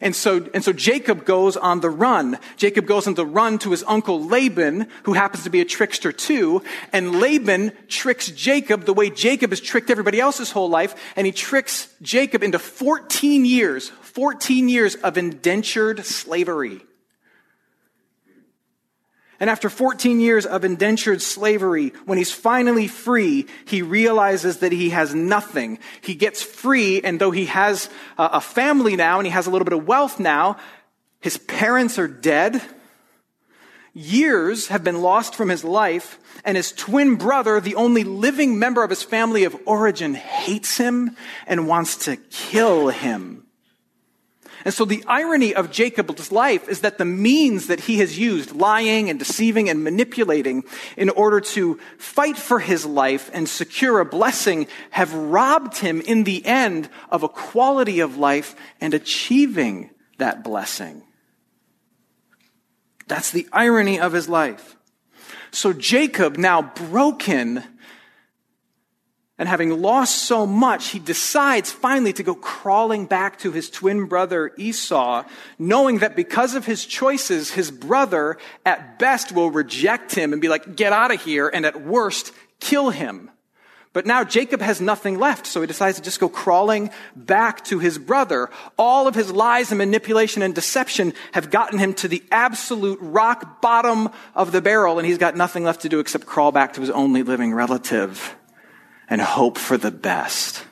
And 0.00 0.14
so, 0.14 0.48
and 0.54 0.62
so 0.62 0.72
Jacob 0.72 1.24
goes 1.24 1.56
on 1.56 1.80
the 1.80 1.90
run. 1.90 2.38
Jacob 2.56 2.86
goes 2.86 3.06
on 3.06 3.14
the 3.14 3.26
run 3.26 3.58
to 3.60 3.70
his 3.70 3.84
uncle 3.86 4.22
Laban, 4.24 4.88
who 5.04 5.12
happens 5.12 5.44
to 5.44 5.50
be 5.50 5.60
a 5.60 5.64
trickster 5.64 6.12
too. 6.12 6.62
And 6.92 7.20
Laban 7.20 7.72
tricks 7.88 8.28
Jacob 8.30 8.84
the 8.84 8.94
way 8.94 9.10
Jacob 9.10 9.50
has 9.50 9.60
tricked 9.60 9.90
everybody 9.90 10.20
else 10.20 10.38
his 10.38 10.50
whole 10.50 10.70
life. 10.70 10.94
And 11.16 11.26
he 11.26 11.32
tricks 11.32 11.92
Jacob 12.02 12.42
into 12.42 12.58
14 12.58 13.44
years, 13.44 13.88
14 13.88 14.68
years 14.68 14.94
of 14.96 15.18
indentured 15.18 16.04
slavery. 16.04 16.82
And 19.40 19.48
after 19.48 19.70
14 19.70 20.20
years 20.20 20.46
of 20.46 20.64
indentured 20.64 21.22
slavery, 21.22 21.92
when 22.06 22.18
he's 22.18 22.32
finally 22.32 22.88
free, 22.88 23.46
he 23.66 23.82
realizes 23.82 24.58
that 24.58 24.72
he 24.72 24.90
has 24.90 25.14
nothing. 25.14 25.78
He 26.00 26.14
gets 26.14 26.42
free, 26.42 27.00
and 27.02 27.20
though 27.20 27.30
he 27.30 27.46
has 27.46 27.88
a 28.16 28.40
family 28.40 28.96
now 28.96 29.18
and 29.18 29.26
he 29.26 29.32
has 29.32 29.46
a 29.46 29.50
little 29.50 29.64
bit 29.64 29.74
of 29.74 29.86
wealth 29.86 30.18
now, 30.18 30.56
his 31.20 31.36
parents 31.36 31.98
are 31.98 32.08
dead. 32.08 32.60
Years 33.94 34.68
have 34.68 34.84
been 34.84 35.02
lost 35.02 35.34
from 35.34 35.48
his 35.48 35.64
life, 35.64 36.20
and 36.44 36.56
his 36.56 36.70
twin 36.70 37.16
brother, 37.16 37.60
the 37.60 37.74
only 37.74 38.04
living 38.04 38.58
member 38.58 38.84
of 38.84 38.90
his 38.90 39.02
family 39.02 39.42
of 39.42 39.56
origin, 39.66 40.14
hates 40.14 40.76
him 40.76 41.16
and 41.48 41.66
wants 41.66 42.04
to 42.04 42.16
kill 42.16 42.90
him. 42.90 43.47
And 44.68 44.74
so 44.74 44.84
the 44.84 45.02
irony 45.06 45.54
of 45.54 45.70
Jacob's 45.70 46.30
life 46.30 46.68
is 46.68 46.80
that 46.80 46.98
the 46.98 47.06
means 47.06 47.68
that 47.68 47.80
he 47.80 48.00
has 48.00 48.18
used, 48.18 48.52
lying 48.52 49.08
and 49.08 49.18
deceiving 49.18 49.70
and 49.70 49.82
manipulating 49.82 50.62
in 50.94 51.08
order 51.08 51.40
to 51.40 51.80
fight 51.96 52.36
for 52.36 52.60
his 52.60 52.84
life 52.84 53.30
and 53.32 53.48
secure 53.48 53.98
a 53.98 54.04
blessing 54.04 54.66
have 54.90 55.14
robbed 55.14 55.78
him 55.78 56.02
in 56.02 56.24
the 56.24 56.44
end 56.44 56.90
of 57.08 57.22
a 57.22 57.30
quality 57.30 58.00
of 58.00 58.18
life 58.18 58.54
and 58.78 58.92
achieving 58.92 59.88
that 60.18 60.44
blessing. 60.44 61.02
That's 63.06 63.30
the 63.30 63.48
irony 63.50 63.98
of 63.98 64.12
his 64.12 64.28
life. 64.28 64.76
So 65.50 65.72
Jacob, 65.72 66.36
now 66.36 66.60
broken, 66.60 67.64
and 69.38 69.48
having 69.48 69.80
lost 69.80 70.24
so 70.24 70.46
much, 70.46 70.88
he 70.88 70.98
decides 70.98 71.70
finally 71.70 72.12
to 72.14 72.24
go 72.24 72.34
crawling 72.34 73.06
back 73.06 73.38
to 73.38 73.52
his 73.52 73.70
twin 73.70 74.06
brother 74.06 74.52
Esau, 74.56 75.24
knowing 75.60 75.98
that 75.98 76.16
because 76.16 76.56
of 76.56 76.66
his 76.66 76.84
choices, 76.84 77.52
his 77.52 77.70
brother 77.70 78.36
at 78.66 78.98
best 78.98 79.30
will 79.30 79.50
reject 79.50 80.12
him 80.12 80.32
and 80.32 80.42
be 80.42 80.48
like, 80.48 80.74
get 80.74 80.92
out 80.92 81.14
of 81.14 81.22
here, 81.22 81.48
and 81.48 81.64
at 81.64 81.82
worst, 81.82 82.32
kill 82.58 82.90
him. 82.90 83.30
But 83.92 84.06
now 84.06 84.22
Jacob 84.22 84.60
has 84.60 84.80
nothing 84.80 85.18
left, 85.18 85.46
so 85.46 85.60
he 85.60 85.66
decides 85.66 85.96
to 85.96 86.02
just 86.02 86.20
go 86.20 86.28
crawling 86.28 86.90
back 87.16 87.64
to 87.66 87.78
his 87.78 87.96
brother. 87.96 88.50
All 88.76 89.06
of 89.06 89.14
his 89.14 89.30
lies 89.30 89.70
and 89.70 89.78
manipulation 89.78 90.42
and 90.42 90.54
deception 90.54 91.14
have 91.32 91.50
gotten 91.50 91.78
him 91.78 91.94
to 91.94 92.08
the 92.08 92.22
absolute 92.30 92.98
rock 93.00 93.62
bottom 93.62 94.10
of 94.34 94.52
the 94.52 94.60
barrel, 94.60 94.98
and 94.98 95.06
he's 95.06 95.18
got 95.18 95.36
nothing 95.36 95.64
left 95.64 95.82
to 95.82 95.88
do 95.88 96.00
except 96.00 96.26
crawl 96.26 96.52
back 96.52 96.74
to 96.74 96.80
his 96.80 96.90
only 96.90 97.22
living 97.22 97.54
relative 97.54 98.37
and 99.10 99.20
hope 99.20 99.58
for 99.58 99.76
the 99.76 99.90
best. 99.90 100.64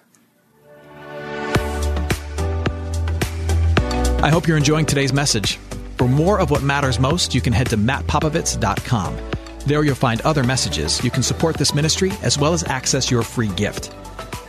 I 4.22 4.30
hope 4.30 4.48
you're 4.48 4.56
enjoying 4.56 4.86
today's 4.86 5.12
message. 5.12 5.56
For 5.98 6.08
more 6.08 6.40
of 6.40 6.50
what 6.50 6.62
matters 6.62 6.98
most, 6.98 7.34
you 7.34 7.40
can 7.40 7.52
head 7.52 7.68
to 7.70 7.76
mattpopovits.com. 7.76 9.16
There 9.66 9.84
you'll 9.84 9.94
find 9.94 10.20
other 10.22 10.44
messages. 10.44 11.02
You 11.02 11.10
can 11.10 11.22
support 11.22 11.56
this 11.56 11.74
ministry 11.74 12.12
as 12.22 12.38
well 12.38 12.52
as 12.52 12.64
access 12.64 13.10
your 13.10 13.22
free 13.22 13.48
gift. 13.48 13.92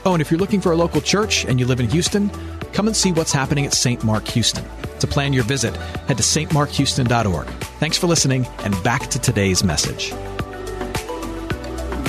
Oh, 0.05 0.13
and 0.13 0.21
if 0.21 0.31
you're 0.31 0.39
looking 0.39 0.61
for 0.61 0.71
a 0.71 0.75
local 0.75 1.01
church 1.01 1.45
and 1.45 1.59
you 1.59 1.65
live 1.65 1.79
in 1.79 1.89
Houston, 1.89 2.29
come 2.71 2.87
and 2.87 2.95
see 2.95 3.11
what's 3.11 3.31
happening 3.31 3.65
at 3.65 3.73
St. 3.73 4.03
Mark 4.03 4.27
Houston. 4.29 4.63
To 4.99 5.07
plan 5.07 5.33
your 5.33 5.43
visit, 5.43 5.75
head 6.07 6.17
to 6.17 6.23
stmarkhouston.org. 6.23 7.47
Thanks 7.79 7.97
for 7.97 8.07
listening, 8.07 8.45
and 8.59 8.83
back 8.83 9.07
to 9.07 9.19
today's 9.19 9.63
message. 9.63 10.11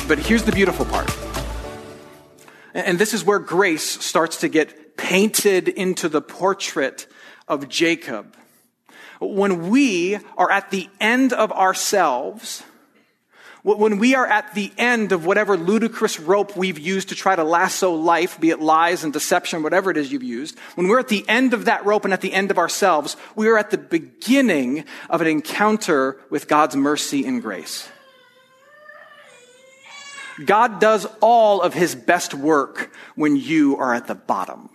But 0.07 0.19
here's 0.19 0.45
the 0.45 0.53
beautiful 0.53 0.87
part 0.87 1.11
and 2.87 2.99
this 2.99 3.15
is 3.15 3.25
where 3.25 3.39
grace 3.39 4.05
starts 4.05 4.39
to 4.39 4.49
get 4.49 4.97
painted 4.97 5.69
into 5.69 6.09
the 6.09 6.21
portrait 6.21 7.07
of 7.47 7.69
Jacob. 7.69 8.37
When 9.21 9.69
we 9.69 10.19
are 10.37 10.51
at 10.51 10.71
the 10.71 10.89
end 11.01 11.33
of 11.33 11.51
ourselves, 11.51 12.63
when 13.63 13.99
we 13.99 14.15
are 14.15 14.27
at 14.27 14.55
the 14.55 14.73
end 14.79 15.13
of 15.13 15.27
whatever 15.27 15.57
ludicrous 15.57 16.21
rope 16.21 16.57
we've 16.57 16.79
used 16.79 17.09
to 17.09 17.15
try 17.15 17.35
to 17.35 17.43
lasso 17.43 17.93
life, 17.93 18.39
be 18.41 18.51
it 18.51 18.61
lies 18.61 19.03
and 19.03 19.13
deception, 19.13 19.63
whatever 19.63 19.91
it 19.91 19.97
is 19.97 20.13
you've 20.13 20.23
used, 20.23 20.57
when 20.77 20.87
we're 20.87 21.01
at 21.01 21.09
the 21.09 21.29
end 21.29 21.55
of 21.55 21.65
that 21.65 21.85
rope 21.85 22.05
and 22.05 22.15
at 22.15 22.21
the 22.21 22.33
end 22.33 22.51
of 22.51 22.59
ourselves, 22.59 23.17
we 23.35 23.49
are 23.49 23.59
at 23.59 23.71
the 23.71 23.79
beginning 23.79 24.85
of 25.11 25.21
an 25.21 25.27
encounter 25.27 26.21
with 26.31 26.47
God's 26.47 26.77
mercy 26.77 27.27
and 27.27 27.43
grace. 27.43 27.89
God 30.45 30.80
does 30.80 31.07
all 31.21 31.62
of 31.62 31.75
his 31.75 31.95
best 31.95 32.35
work 32.35 32.92
when 33.14 33.37
you 33.37 33.76
are 33.76 33.95
at 33.95 34.07
the 34.07 34.14
bottom. 34.14 34.71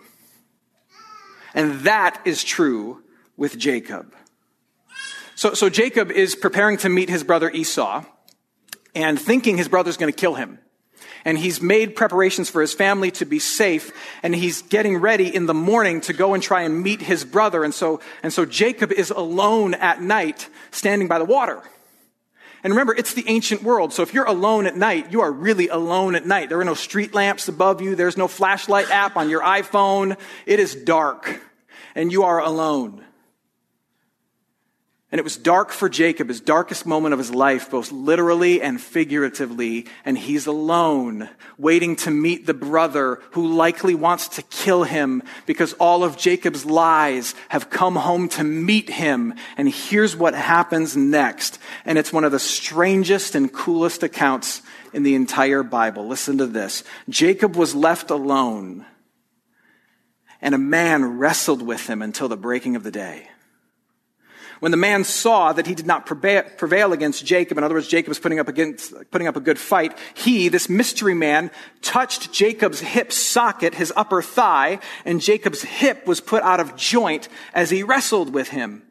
And 1.54 1.80
that 1.80 2.20
is 2.24 2.42
true 2.44 3.02
with 3.36 3.58
Jacob. 3.58 4.14
So, 5.36 5.54
so 5.54 5.68
Jacob 5.68 6.10
is 6.10 6.34
preparing 6.34 6.76
to 6.78 6.88
meet 6.88 7.08
his 7.08 7.24
brother 7.24 7.50
Esau 7.50 8.04
and 8.94 9.20
thinking 9.20 9.56
his 9.56 9.68
brother's 9.68 9.96
going 9.96 10.12
to 10.12 10.18
kill 10.18 10.34
him. 10.34 10.58
And 11.24 11.38
he's 11.38 11.62
made 11.62 11.96
preparations 11.96 12.50
for 12.50 12.60
his 12.60 12.74
family 12.74 13.10
to 13.12 13.24
be 13.24 13.38
safe, 13.38 13.92
and 14.22 14.34
he's 14.34 14.60
getting 14.60 14.98
ready 14.98 15.34
in 15.34 15.46
the 15.46 15.54
morning 15.54 16.02
to 16.02 16.12
go 16.12 16.34
and 16.34 16.42
try 16.42 16.62
and 16.62 16.82
meet 16.82 17.00
his 17.00 17.24
brother. 17.24 17.64
And 17.64 17.72
so, 17.72 18.00
and 18.22 18.30
so 18.30 18.44
Jacob 18.44 18.92
is 18.92 19.10
alone 19.10 19.72
at 19.72 20.02
night, 20.02 20.50
standing 20.70 21.08
by 21.08 21.18
the 21.18 21.24
water. 21.24 21.62
And 22.64 22.72
remember, 22.72 22.94
it's 22.94 23.12
the 23.12 23.24
ancient 23.28 23.62
world. 23.62 23.92
So 23.92 24.02
if 24.02 24.14
you're 24.14 24.24
alone 24.24 24.66
at 24.66 24.74
night, 24.74 25.12
you 25.12 25.20
are 25.20 25.30
really 25.30 25.68
alone 25.68 26.14
at 26.14 26.24
night. 26.24 26.48
There 26.48 26.58
are 26.58 26.64
no 26.64 26.72
street 26.74 27.12
lamps 27.12 27.46
above 27.46 27.82
you. 27.82 27.94
There's 27.94 28.16
no 28.16 28.26
flashlight 28.26 28.90
app 28.90 29.18
on 29.18 29.28
your 29.28 29.42
iPhone. 29.42 30.18
It 30.46 30.58
is 30.58 30.74
dark 30.74 31.42
and 31.94 32.10
you 32.10 32.24
are 32.24 32.40
alone. 32.40 33.04
And 35.14 35.20
it 35.20 35.22
was 35.22 35.36
dark 35.36 35.70
for 35.70 35.88
Jacob, 35.88 36.26
his 36.26 36.40
darkest 36.40 36.86
moment 36.86 37.12
of 37.12 37.20
his 37.20 37.32
life, 37.32 37.70
both 37.70 37.92
literally 37.92 38.60
and 38.60 38.80
figuratively. 38.80 39.86
And 40.04 40.18
he's 40.18 40.48
alone, 40.48 41.28
waiting 41.56 41.94
to 41.98 42.10
meet 42.10 42.46
the 42.46 42.52
brother 42.52 43.20
who 43.30 43.46
likely 43.46 43.94
wants 43.94 44.26
to 44.30 44.42
kill 44.42 44.82
him 44.82 45.22
because 45.46 45.72
all 45.74 46.02
of 46.02 46.16
Jacob's 46.16 46.66
lies 46.66 47.36
have 47.50 47.70
come 47.70 47.94
home 47.94 48.28
to 48.30 48.42
meet 48.42 48.90
him. 48.90 49.34
And 49.56 49.68
here's 49.68 50.16
what 50.16 50.34
happens 50.34 50.96
next. 50.96 51.60
And 51.84 51.96
it's 51.96 52.12
one 52.12 52.24
of 52.24 52.32
the 52.32 52.40
strangest 52.40 53.36
and 53.36 53.52
coolest 53.52 54.02
accounts 54.02 54.62
in 54.92 55.04
the 55.04 55.14
entire 55.14 55.62
Bible. 55.62 56.08
Listen 56.08 56.38
to 56.38 56.46
this. 56.46 56.82
Jacob 57.08 57.54
was 57.54 57.72
left 57.72 58.10
alone, 58.10 58.84
and 60.40 60.56
a 60.56 60.58
man 60.58 61.18
wrestled 61.18 61.62
with 61.62 61.86
him 61.88 62.02
until 62.02 62.26
the 62.26 62.36
breaking 62.36 62.74
of 62.74 62.82
the 62.82 62.90
day. 62.90 63.28
When 64.64 64.70
the 64.70 64.78
man 64.78 65.04
saw 65.04 65.52
that 65.52 65.66
he 65.66 65.74
did 65.74 65.86
not 65.86 66.06
prevail 66.06 66.94
against 66.94 67.26
Jacob, 67.26 67.58
in 67.58 67.64
other 67.64 67.74
words, 67.74 67.86
Jacob 67.86 68.08
was 68.08 68.18
putting 68.18 68.40
up, 68.40 68.48
against, 68.48 68.94
putting 69.10 69.28
up 69.28 69.36
a 69.36 69.40
good 69.40 69.58
fight, 69.58 69.94
he, 70.14 70.48
this 70.48 70.70
mystery 70.70 71.12
man, 71.12 71.50
touched 71.82 72.32
Jacob's 72.32 72.80
hip 72.80 73.12
socket, 73.12 73.74
his 73.74 73.92
upper 73.94 74.22
thigh, 74.22 74.78
and 75.04 75.20
Jacob's 75.20 75.60
hip 75.60 76.06
was 76.06 76.22
put 76.22 76.42
out 76.42 76.60
of 76.60 76.76
joint 76.76 77.28
as 77.52 77.68
he 77.68 77.82
wrestled 77.82 78.32
with 78.32 78.48
him. 78.48 78.84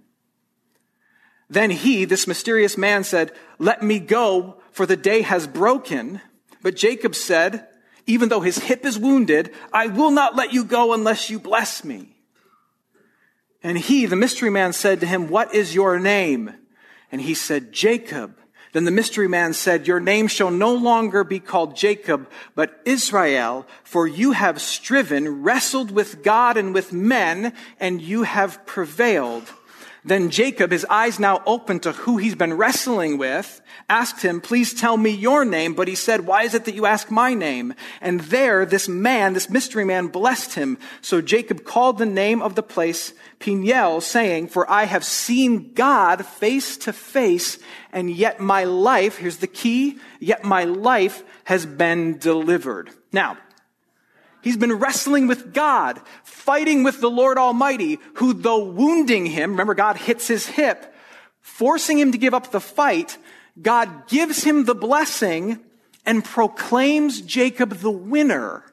Then 1.50 1.72
he, 1.72 2.06
this 2.06 2.28
mysterious 2.28 2.78
man, 2.78 3.04
said, 3.04 3.32
Let 3.58 3.82
me 3.82 3.98
go, 3.98 4.62
for 4.70 4.86
the 4.86 4.96
day 4.96 5.24
has 5.24 5.48
broken. 5.48 6.22
But 6.62 6.76
Jacob 6.76 7.16
said, 7.16 7.68
Even 8.06 8.30
though 8.30 8.42
his 8.42 8.60
hip 8.60 8.86
is 8.86 9.00
wounded, 9.00 9.52
I 9.74 9.88
will 9.88 10.12
not 10.12 10.36
let 10.36 10.54
you 10.54 10.66
go 10.66 10.94
unless 10.94 11.32
you 11.32 11.40
bless 11.40 11.84
me. 11.84 12.13
And 13.64 13.78
he, 13.78 14.06
the 14.06 14.18
mystery 14.18 14.50
man, 14.50 14.74
said 14.74 15.00
to 15.00 15.06
him, 15.06 15.30
What 15.30 15.56
is 15.56 15.74
your 15.74 15.98
name? 15.98 16.54
And 17.12 17.22
he 17.22 17.34
said, 17.34 17.72
Jacob. 17.72 18.38
Then 18.74 18.86
the 18.86 18.92
mystery 18.92 19.28
man 19.28 19.54
said, 19.54 19.88
Your 19.88 20.00
name 20.00 20.28
shall 20.28 20.52
no 20.52 20.74
longer 20.74 21.24
be 21.24 21.40
called 21.40 21.76
Jacob, 21.76 22.30
but 22.56 22.82
Israel, 22.86 23.66
for 23.84 24.08
you 24.08 24.32
have 24.32 24.60
striven, 24.60 25.44
wrestled 25.44 25.92
with 25.92 26.24
God 26.24 26.58
and 26.58 26.74
with 26.74 26.92
men, 26.92 27.54
and 27.80 28.02
you 28.02 28.24
have 28.24 28.66
prevailed. 28.66 29.54
Then 30.06 30.30
Jacob, 30.30 30.72
his 30.72 30.86
eyes 30.90 31.18
now 31.20 31.42
open 31.46 31.80
to 31.82 31.94
who 31.94 32.18
he's 32.18 32.36
been 32.36 32.56
wrestling 32.56 33.18
with, 33.18 33.62
asked 33.90 34.22
him, 34.22 34.42
please 34.42 34.74
tell 34.74 34.98
me 34.98 35.12
your 35.12 35.46
name. 35.46 35.74
But 35.74 35.88
he 35.88 35.96
said, 35.96 36.26
why 36.26 36.44
is 36.44 36.54
it 36.54 36.66
that 36.66 36.76
you 36.76 36.86
ask 36.86 37.10
my 37.10 37.34
name? 37.34 37.74
And 38.02 38.20
there, 38.20 38.66
this 38.66 38.90
man, 38.90 39.34
this 39.34 39.50
mystery 39.50 39.86
man 39.86 40.08
blessed 40.08 40.56
him. 40.56 40.78
So 41.02 41.22
Jacob 41.22 41.64
called 41.64 41.98
the 41.98 42.06
name 42.06 42.42
of 42.42 42.56
the 42.56 42.64
place 42.64 43.14
Peniel, 43.40 44.02
saying, 44.02 44.48
for 44.48 44.70
I 44.70 44.86
have 44.86 45.06
seen 45.06 45.74
God 45.74 46.26
face 46.26 46.78
to 46.78 46.94
face, 46.94 47.60
and 47.92 48.10
yet 48.10 48.40
my 48.40 48.66
life, 48.66 49.18
here's 49.18 49.38
the 49.38 49.48
key, 49.48 50.00
yet 50.20 50.44
my 50.44 50.66
life 50.66 51.24
has 51.46 51.66
been 51.66 52.18
delivered. 52.18 52.90
Now, 53.12 53.38
He's 54.44 54.58
been 54.58 54.74
wrestling 54.74 55.28
with 55.28 55.54
God, 55.54 56.02
fighting 56.24 56.84
with 56.84 57.00
the 57.00 57.10
Lord 57.10 57.38
Almighty, 57.38 57.98
who 58.16 58.34
though 58.34 58.66
wounding 58.66 59.26
him, 59.26 59.52
remember 59.52 59.74
God 59.74 59.96
hits 59.96 60.28
his 60.28 60.46
hip, 60.46 60.94
forcing 61.40 61.98
him 61.98 62.12
to 62.12 62.18
give 62.18 62.34
up 62.34 62.52
the 62.52 62.60
fight, 62.60 63.18
God 63.62 64.08
gives 64.08 64.44
him 64.44 64.66
the 64.66 64.76
blessing 64.76 65.60
and 66.06 66.26
proclaims 66.26 67.22
Jacob 67.22 67.76
the 67.76 67.90
winner, 67.90 68.66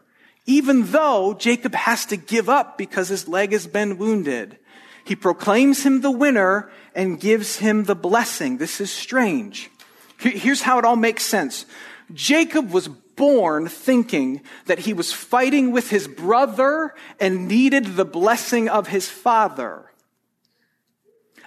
even 0.44 0.90
though 0.90 1.34
Jacob 1.34 1.76
has 1.76 2.04
to 2.06 2.16
give 2.16 2.48
up 2.48 2.76
because 2.76 3.08
his 3.08 3.28
leg 3.28 3.52
has 3.52 3.68
been 3.68 3.96
wounded. 3.96 4.58
He 5.04 5.14
proclaims 5.14 5.84
him 5.86 6.00
the 6.00 6.10
winner 6.10 6.70
and 6.96 7.20
gives 7.20 7.56
him 7.56 7.84
the 7.84 7.94
blessing. 7.94 8.58
This 8.58 8.80
is 8.80 8.90
strange. 8.90 9.70
Here's 10.18 10.62
how 10.62 10.78
it 10.78 10.84
all 10.84 10.96
makes 10.96 11.24
sense. 11.24 11.64
Jacob 12.12 12.72
was 12.72 12.88
born 13.20 13.68
thinking 13.68 14.40
that 14.64 14.78
he 14.78 14.94
was 14.94 15.12
fighting 15.12 15.72
with 15.72 15.90
his 15.90 16.08
brother 16.08 16.94
and 17.20 17.46
needed 17.46 17.84
the 17.84 18.04
blessing 18.06 18.66
of 18.66 18.86
his 18.86 19.10
father. 19.10 19.84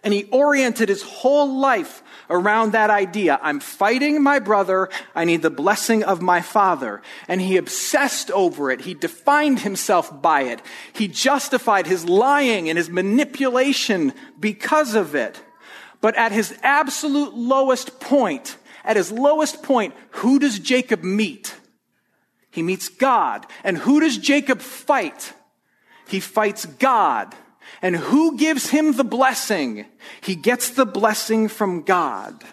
And 0.03 0.13
he 0.13 0.25
oriented 0.25 0.87
his 0.87 1.01
whole 1.01 1.57
life 1.57 2.03
around 2.29 2.73
that 2.73 2.91
idea. 2.91 3.39
I'm 3.41 3.59
fighting 3.59 4.21
my 4.21 4.37
brother. 4.37 4.87
I 5.15 5.25
need 5.25 5.41
the 5.41 5.49
blessing 5.49 6.03
of 6.03 6.21
my 6.21 6.41
father. 6.41 7.01
And 7.27 7.41
he 7.41 7.57
obsessed 7.57 8.29
over 8.29 8.69
it. 8.69 8.81
He 8.81 8.93
defined 8.93 9.61
himself 9.61 10.21
by 10.21 10.43
it. 10.43 10.61
He 10.93 11.07
justified 11.07 11.87
his 11.87 12.05
lying 12.05 12.69
and 12.69 12.77
his 12.77 12.91
manipulation 12.91 14.13
because 14.39 14.93
of 14.93 15.15
it. 15.15 15.41
But 16.01 16.15
at 16.17 16.31
his 16.31 16.55
absolute 16.61 17.33
lowest 17.33 17.99
point, 17.99 18.57
at 18.83 18.95
his 18.95 19.11
lowest 19.11 19.63
point, 19.63 19.95
who 20.11 20.37
does 20.37 20.59
Jacob 20.59 21.01
meet? 21.03 21.55
He 22.53 22.61
meets 22.61 22.87
God. 22.87 23.47
And 23.63 23.79
who 23.79 23.99
does 23.99 24.15
Jacob 24.15 24.61
fight? 24.61 25.33
He 26.07 26.19
fights 26.19 26.67
God. 26.67 27.33
And 27.81 27.95
who 27.95 28.37
gives 28.37 28.69
him 28.69 28.93
the 28.93 29.03
blessing? 29.03 29.85
He 30.21 30.35
gets 30.35 30.69
the 30.69 30.85
blessing 30.85 31.47
from 31.47 31.81
God. 31.81 32.43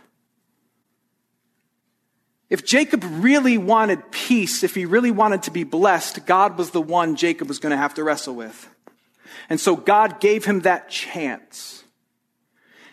If 2.49 2.65
Jacob 2.65 3.05
really 3.05 3.59
wanted 3.59 4.11
peace, 4.11 4.65
if 4.65 4.75
he 4.75 4.87
really 4.87 5.11
wanted 5.11 5.43
to 5.43 5.51
be 5.51 5.65
blessed, 5.65 6.25
God 6.25 6.57
was 6.57 6.71
the 6.71 6.81
one 6.81 7.15
Jacob 7.15 7.49
was 7.49 7.59
going 7.59 7.73
to 7.73 7.77
have 7.77 7.93
to 7.95 8.03
wrestle 8.03 8.35
with. 8.35 8.71
And 9.51 9.61
so 9.61 9.77
God 9.77 10.19
gave 10.19 10.47
him 10.47 10.61
that 10.61 10.89
chance. 10.89 11.85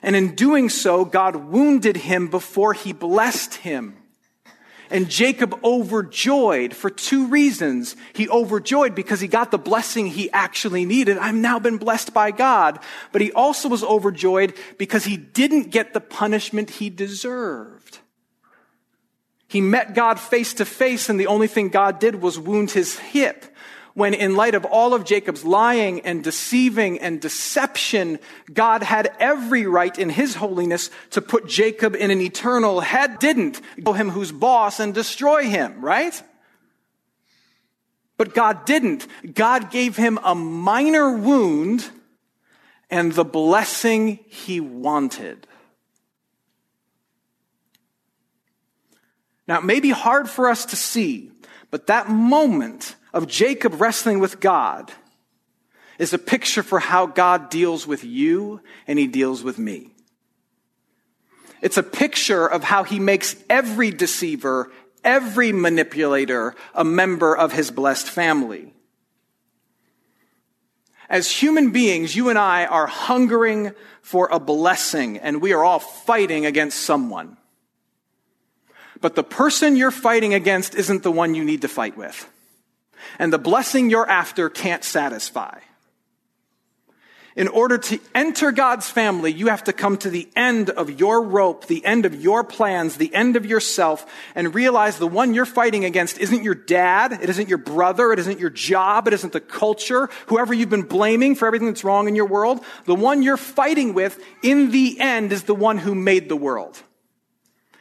And 0.03 0.13
in 0.13 0.35
doing 0.35 0.67
so, 0.67 1.05
God 1.05 1.37
wounded 1.37 1.95
him 1.95 2.27
before 2.27 2.73
he 2.73 2.91
blessed 2.91 3.55
him. 3.55 3.95
And 4.89 5.09
Jacob 5.09 5.59
overjoyed 5.63 6.73
for 6.73 6.89
two 6.89 7.27
reasons. 7.27 7.95
He 8.13 8.29
overjoyed 8.29 8.95
because 8.95 9.19
he 9.19 9.27
got 9.27 9.51
the 9.51 9.57
blessing 9.57 10.07
he 10.07 10.31
actually 10.31 10.85
needed. 10.85 11.17
I've 11.17 11.35
now 11.35 11.59
been 11.59 11.77
blessed 11.77 12.13
by 12.13 12.31
God. 12.31 12.79
But 13.11 13.21
he 13.21 13.31
also 13.31 13.67
was 13.69 13.83
overjoyed 13.83 14.53
because 14.77 15.05
he 15.05 15.17
didn't 15.17 15.71
get 15.71 15.93
the 15.93 15.99
punishment 15.99 16.69
he 16.69 16.89
deserved. 16.89 17.99
He 19.47 19.61
met 19.61 19.95
God 19.95 20.19
face 20.19 20.53
to 20.55 20.65
face 20.65 21.09
and 21.09 21.19
the 21.19 21.27
only 21.27 21.47
thing 21.47 21.69
God 21.69 21.99
did 21.99 22.21
was 22.21 22.37
wound 22.37 22.71
his 22.71 22.99
hip 22.99 23.45
when 23.97 24.13
in 24.13 24.35
light 24.35 24.53
of 24.53 24.63
all 24.63 24.93
of 24.93 25.05
Jacob's 25.05 25.43
lying 25.43 26.01
and 26.01 26.23
deceiving 26.23 26.99
and 26.99 27.19
deception, 27.19 28.19
God 28.53 28.83
had 28.83 29.11
every 29.19 29.65
right 29.65 29.97
in 29.97 30.11
his 30.11 30.35
holiness 30.35 30.91
to 31.09 31.19
put 31.19 31.47
Jacob 31.47 31.95
in 31.95 32.11
an 32.11 32.21
eternal 32.21 32.81
head, 32.81 33.17
didn't 33.17 33.59
go 33.83 33.93
him 33.93 34.11
who's 34.11 34.31
boss 34.31 34.79
and 34.79 34.93
destroy 34.93 35.45
him, 35.45 35.83
right? 35.83 36.21
But 38.17 38.35
God 38.35 38.65
didn't. 38.65 39.07
God 39.33 39.71
gave 39.71 39.95
him 39.95 40.19
a 40.23 40.35
minor 40.35 41.17
wound 41.17 41.89
and 42.91 43.13
the 43.13 43.25
blessing 43.25 44.19
he 44.27 44.59
wanted. 44.59 45.47
Now, 49.47 49.57
it 49.57 49.65
may 49.65 49.79
be 49.79 49.89
hard 49.89 50.29
for 50.29 50.49
us 50.49 50.65
to 50.65 50.75
see, 50.75 51.31
but 51.71 51.87
that 51.87 52.09
moment 52.09 52.95
of 53.13 53.27
Jacob 53.27 53.79
wrestling 53.79 54.19
with 54.19 54.39
God 54.39 54.91
is 55.97 56.13
a 56.13 56.19
picture 56.19 56.63
for 56.63 56.79
how 56.79 57.05
God 57.05 57.49
deals 57.49 57.87
with 57.87 58.03
you 58.03 58.61
and 58.85 58.99
he 58.99 59.07
deals 59.07 59.43
with 59.43 59.57
me. 59.57 59.91
It's 61.61 61.77
a 61.77 61.83
picture 61.83 62.45
of 62.45 62.63
how 62.63 62.83
he 62.83 62.99
makes 62.99 63.35
every 63.49 63.89
deceiver, 63.91 64.71
every 65.03 65.51
manipulator 65.51 66.55
a 66.73 66.83
member 66.83 67.35
of 67.35 67.51
his 67.51 67.71
blessed 67.71 68.07
family. 68.07 68.73
As 71.09 71.31
human 71.31 71.71
beings, 71.71 72.15
you 72.15 72.29
and 72.29 72.37
I 72.37 72.65
are 72.65 72.85
hungering 72.85 73.71
for 74.01 74.27
a 74.31 74.39
blessing 74.39 75.17
and 75.17 75.41
we 75.41 75.53
are 75.53 75.63
all 75.63 75.79
fighting 75.79 76.45
against 76.45 76.81
someone. 76.81 77.37
But 78.99 79.15
the 79.15 79.23
person 79.23 79.75
you're 79.75 79.91
fighting 79.91 80.33
against 80.33 80.75
isn't 80.75 81.03
the 81.03 81.11
one 81.11 81.33
you 81.33 81.43
need 81.43 81.61
to 81.61 81.67
fight 81.67 81.97
with 81.97 82.29
and 83.19 83.31
the 83.31 83.39
blessing 83.39 83.89
you're 83.89 84.09
after 84.09 84.49
can't 84.49 84.83
satisfy. 84.83 85.59
In 87.37 87.47
order 87.47 87.77
to 87.77 87.99
enter 88.15 88.51
God's 88.51 88.89
family, 88.89 89.31
you 89.31 89.49
have 89.49 89.65
to 89.65 89.73
come 89.73 89.97
to 89.97 90.09
the 90.09 90.27
end 90.35 90.71
of 90.71 90.99
your 90.99 91.21
rope, 91.21 91.67
the 91.67 91.85
end 91.85 92.07
of 92.07 92.19
your 92.19 92.43
plans, 92.43 92.97
the 92.97 93.13
end 93.13 93.35
of 93.35 93.45
yourself, 93.45 94.11
and 94.33 94.55
realize 94.55 94.97
the 94.97 95.07
one 95.07 95.35
you're 95.35 95.45
fighting 95.45 95.85
against 95.85 96.17
isn't 96.17 96.43
your 96.43 96.55
dad, 96.55 97.11
it 97.21 97.29
isn't 97.29 97.47
your 97.47 97.59
brother, 97.59 98.11
it 98.11 98.17
isn't 98.17 98.39
your 98.39 98.49
job, 98.49 99.07
it 99.07 99.13
isn't 99.13 99.33
the 99.33 99.39
culture, 99.39 100.09
whoever 100.25 100.51
you've 100.51 100.71
been 100.71 100.81
blaming 100.81 101.35
for 101.35 101.45
everything 101.45 101.67
that's 101.67 101.83
wrong 101.83 102.07
in 102.07 102.15
your 102.15 102.25
world. 102.25 102.65
The 102.85 102.95
one 102.95 103.21
you're 103.21 103.37
fighting 103.37 103.93
with, 103.93 104.19
in 104.41 104.71
the 104.71 104.99
end, 104.99 105.31
is 105.31 105.43
the 105.43 105.53
one 105.53 105.77
who 105.77 105.93
made 105.93 106.29
the 106.29 106.35
world. 106.35 106.81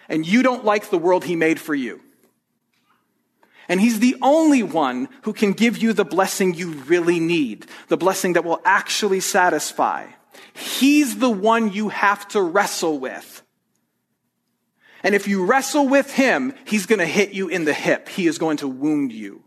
And 0.07 0.27
you 0.27 0.43
don't 0.43 0.67
like 0.67 0.91
the 0.91 0.99
world 0.99 1.25
he 1.25 1.35
made 1.35 1.59
for 1.59 1.75
you. 1.75 2.03
And 3.69 3.81
he's 3.81 3.99
the 3.99 4.17
only 4.23 4.63
one 4.63 5.09
who 5.23 5.33
can 5.33 5.53
give 5.53 5.79
you 5.79 5.93
the 5.93 6.05
blessing 6.05 6.55
you 6.55 6.71
really 6.71 7.19
need, 7.19 7.67
the 7.89 7.97
blessing 7.97 8.35
that 8.35 8.45
will 8.45 8.61
actually 8.65 9.21
satisfy. 9.21 10.07
He's 10.55 11.19
the 11.19 11.31
one 11.31 11.73
you 11.73 11.89
have 11.89 12.29
to 12.29 12.41
wrestle 12.41 12.99
with. 12.99 13.43
And 15.03 15.15
if 15.15 15.29
you 15.29 15.45
wrestle 15.45 15.89
with 15.89 16.13
him, 16.13 16.55
he's 16.65 16.87
going 16.87 16.99
to 16.99 17.07
hit 17.07 17.33
you 17.33 17.49
in 17.49 17.65
the 17.65 17.75
hip. 17.75 18.09
He 18.09 18.27
is 18.27 18.39
going 18.39 18.59
to 18.59 18.69
wound 18.69 19.13
you. 19.13 19.43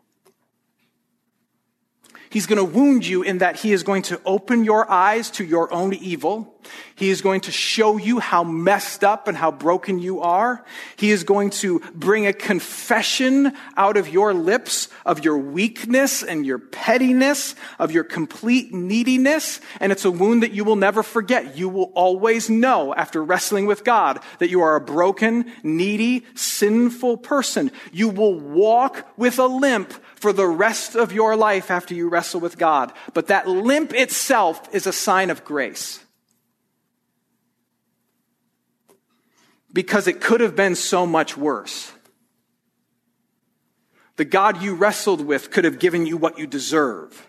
He's 2.29 2.45
going 2.45 2.58
to 2.58 2.63
wound 2.63 3.08
you 3.08 3.23
in 3.23 3.39
that 3.39 3.58
he 3.58 3.73
is 3.73 3.84
going 3.84 4.03
to 4.03 4.21
open 4.23 4.63
your 4.63 4.89
eyes 4.89 5.32
to 5.32 5.43
your 5.43 5.73
own 5.73 5.93
evil 5.93 6.58
He 6.95 7.09
is 7.09 7.21
going 7.21 7.41
to 7.41 7.51
show 7.51 7.97
you 7.97 8.19
how 8.19 8.43
messed 8.43 9.03
up 9.03 9.27
and 9.27 9.37
how 9.37 9.51
broken 9.51 9.99
you 9.99 10.21
are. 10.21 10.65
He 10.97 11.11
is 11.11 11.23
going 11.23 11.51
to 11.51 11.79
bring 11.93 12.27
a 12.27 12.33
confession 12.33 13.53
out 13.77 13.97
of 13.97 14.09
your 14.09 14.33
lips 14.33 14.89
of 15.05 15.23
your 15.23 15.37
weakness 15.37 16.23
and 16.23 16.45
your 16.45 16.59
pettiness, 16.59 17.55
of 17.79 17.91
your 17.91 18.03
complete 18.03 18.73
neediness. 18.73 19.59
And 19.79 19.91
it's 19.91 20.05
a 20.05 20.11
wound 20.11 20.43
that 20.43 20.51
you 20.51 20.63
will 20.63 20.75
never 20.75 21.03
forget. 21.03 21.57
You 21.57 21.69
will 21.69 21.91
always 21.95 22.49
know 22.49 22.93
after 22.93 23.23
wrestling 23.23 23.65
with 23.65 23.83
God 23.83 24.19
that 24.39 24.49
you 24.49 24.61
are 24.61 24.75
a 24.75 24.81
broken, 24.81 25.51
needy, 25.63 26.25
sinful 26.35 27.17
person. 27.17 27.71
You 27.91 28.09
will 28.09 28.39
walk 28.39 29.07
with 29.17 29.39
a 29.39 29.47
limp 29.47 29.93
for 30.15 30.33
the 30.33 30.47
rest 30.47 30.95
of 30.95 31.11
your 31.11 31.35
life 31.35 31.71
after 31.71 31.93
you 31.93 32.09
wrestle 32.09 32.39
with 32.39 32.57
God. 32.57 32.91
But 33.13 33.27
that 33.27 33.47
limp 33.47 33.93
itself 33.93 34.73
is 34.73 34.85
a 34.85 34.93
sign 34.93 35.29
of 35.29 35.43
grace. 35.45 36.03
Because 39.71 40.08
it 40.08 40.19
could 40.21 40.41
have 40.41 40.55
been 40.55 40.75
so 40.75 41.05
much 41.05 41.38
worse. 41.38 41.91
The 44.15 44.25
God 44.25 44.62
you 44.62 44.75
wrestled 44.75 45.21
with 45.21 45.51
could 45.51 45.63
have 45.63 45.79
given 45.79 46.05
you 46.05 46.17
what 46.17 46.38
you 46.38 46.45
deserve. 46.45 47.28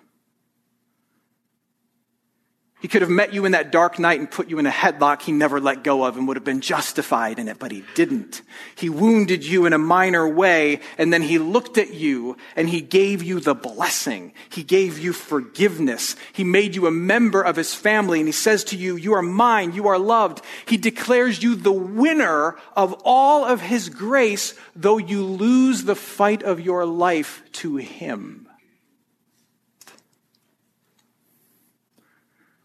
He 2.80 2.88
could 2.88 3.02
have 3.02 3.10
met 3.10 3.34
you 3.34 3.44
in 3.44 3.52
that 3.52 3.70
dark 3.70 3.98
night 3.98 4.20
and 4.20 4.30
put 4.30 4.48
you 4.48 4.58
in 4.58 4.64
a 4.64 4.70
headlock 4.70 5.20
he 5.20 5.32
never 5.32 5.60
let 5.60 5.84
go 5.84 6.02
of 6.02 6.16
and 6.16 6.26
would 6.26 6.38
have 6.38 6.44
been 6.44 6.62
justified 6.62 7.38
in 7.38 7.46
it, 7.46 7.58
but 7.58 7.70
he 7.70 7.84
didn't. 7.94 8.40
He 8.74 8.88
wounded 8.88 9.44
you 9.44 9.66
in 9.66 9.74
a 9.74 9.78
minor 9.78 10.26
way 10.26 10.80
and 10.96 11.12
then 11.12 11.20
he 11.20 11.38
looked 11.38 11.76
at 11.76 11.92
you 11.92 12.38
and 12.56 12.70
he 12.70 12.80
gave 12.80 13.22
you 13.22 13.38
the 13.38 13.54
blessing. 13.54 14.32
He 14.48 14.62
gave 14.62 14.98
you 14.98 15.12
forgiveness. 15.12 16.16
He 16.32 16.42
made 16.42 16.74
you 16.74 16.86
a 16.86 16.90
member 16.90 17.42
of 17.42 17.56
his 17.56 17.74
family 17.74 18.18
and 18.18 18.28
he 18.28 18.32
says 18.32 18.64
to 18.64 18.76
you, 18.76 18.96
you 18.96 19.12
are 19.12 19.22
mine, 19.22 19.74
you 19.74 19.88
are 19.88 19.98
loved. 19.98 20.42
He 20.64 20.78
declares 20.78 21.42
you 21.42 21.56
the 21.56 21.70
winner 21.70 22.56
of 22.74 22.94
all 23.04 23.44
of 23.44 23.60
his 23.60 23.90
grace, 23.90 24.54
though 24.74 24.98
you 24.98 25.22
lose 25.22 25.84
the 25.84 25.94
fight 25.94 26.42
of 26.42 26.60
your 26.60 26.86
life 26.86 27.42
to 27.52 27.76
him. 27.76 28.49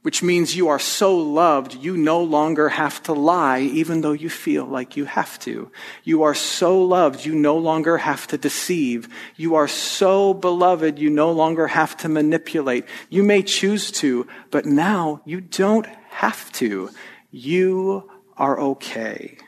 Which 0.06 0.22
means 0.22 0.56
you 0.56 0.68
are 0.68 0.78
so 0.78 1.18
loved, 1.18 1.74
you 1.74 1.98
no 1.98 2.22
longer 2.22 2.70
have 2.70 3.02
to 3.02 3.12
lie, 3.12 3.62
even 3.62 4.02
though 4.02 4.12
you 4.12 4.30
feel 4.30 4.64
like 4.64 4.96
you 4.96 5.06
have 5.06 5.40
to. 5.40 5.72
You 6.04 6.22
are 6.22 6.36
so 6.36 6.80
loved, 6.80 7.26
you 7.26 7.34
no 7.34 7.58
longer 7.58 7.98
have 7.98 8.28
to 8.28 8.38
deceive. 8.38 9.10
You 9.36 9.56
are 9.56 9.68
so 9.68 10.36
beloved, 10.36 11.00
you 11.00 11.10
no 11.10 11.32
longer 11.32 11.66
have 11.66 11.98
to 11.98 12.08
manipulate. 12.08 12.86
You 13.10 13.24
may 13.24 13.42
choose 13.42 13.90
to, 13.94 14.28
but 14.52 14.68
now 14.68 15.22
you 15.26 15.42
don't 15.42 15.88
have 16.10 16.52
to. 16.52 16.92
You 17.32 18.08
are 18.38 18.60
okay. 18.60 19.40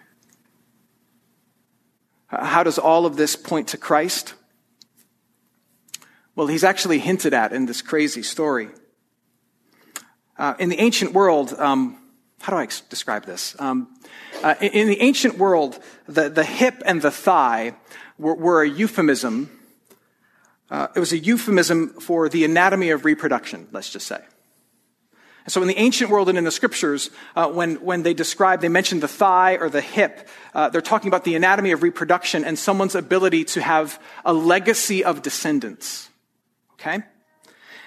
How 2.25 2.63
does 2.63 2.79
all 2.79 3.05
of 3.05 3.15
this 3.15 3.35
point 3.35 3.67
to 3.67 3.77
Christ? 3.77 4.33
Well, 6.33 6.47
he's 6.47 6.63
actually 6.63 6.97
hinted 6.97 7.35
at 7.35 7.53
in 7.53 7.67
this 7.67 7.83
crazy 7.83 8.23
story. 8.23 8.69
Uh, 10.37 10.53
in 10.59 10.69
the 10.69 10.79
ancient 10.79 11.13
world, 11.13 11.53
um, 11.57 11.97
how 12.41 12.53
do 12.53 12.59
I 12.59 12.67
describe 12.89 13.25
this? 13.25 13.55
Um, 13.59 13.87
uh, 14.43 14.53
in, 14.61 14.71
in, 14.71 14.87
the 14.87 15.01
ancient 15.01 15.37
world, 15.37 15.79
the, 16.07 16.29
the 16.29 16.43
hip 16.43 16.83
and 16.85 17.01
the 17.01 17.09
thigh 17.09 17.73
were, 18.19 18.35
were 18.35 18.61
a 18.61 18.69
euphemism. 18.69 19.49
Uh, 20.69 20.87
it 20.95 20.99
was 20.99 21.11
a 21.11 21.17
euphemism 21.17 21.89
for 21.89 22.29
the 22.29 22.45
anatomy 22.45 22.91
of 22.91 23.03
reproduction, 23.03 23.67
let's 23.71 23.89
just 23.89 24.05
say. 24.05 24.21
so 25.47 25.59
in 25.61 25.67
the 25.67 25.77
ancient 25.77 26.11
world 26.11 26.29
and 26.29 26.37
in 26.37 26.43
the 26.43 26.51
scriptures, 26.51 27.09
uh, 27.35 27.49
when, 27.49 27.75
when 27.77 28.03
they 28.03 28.13
describe, 28.13 28.61
they 28.61 28.69
mention 28.69 28.99
the 28.99 29.07
thigh 29.07 29.57
or 29.57 29.69
the 29.69 29.81
hip, 29.81 30.29
uh, 30.53 30.69
they're 30.69 30.81
talking 30.81 31.07
about 31.07 31.23
the 31.23 31.33
anatomy 31.33 31.71
of 31.71 31.81
reproduction 31.81 32.45
and 32.45 32.59
someone's 32.59 32.93
ability 32.93 33.43
to 33.43 33.61
have 33.61 33.99
a 34.23 34.33
legacy 34.33 35.03
of 35.03 35.23
descendants. 35.23 36.09
Okay? 36.73 37.01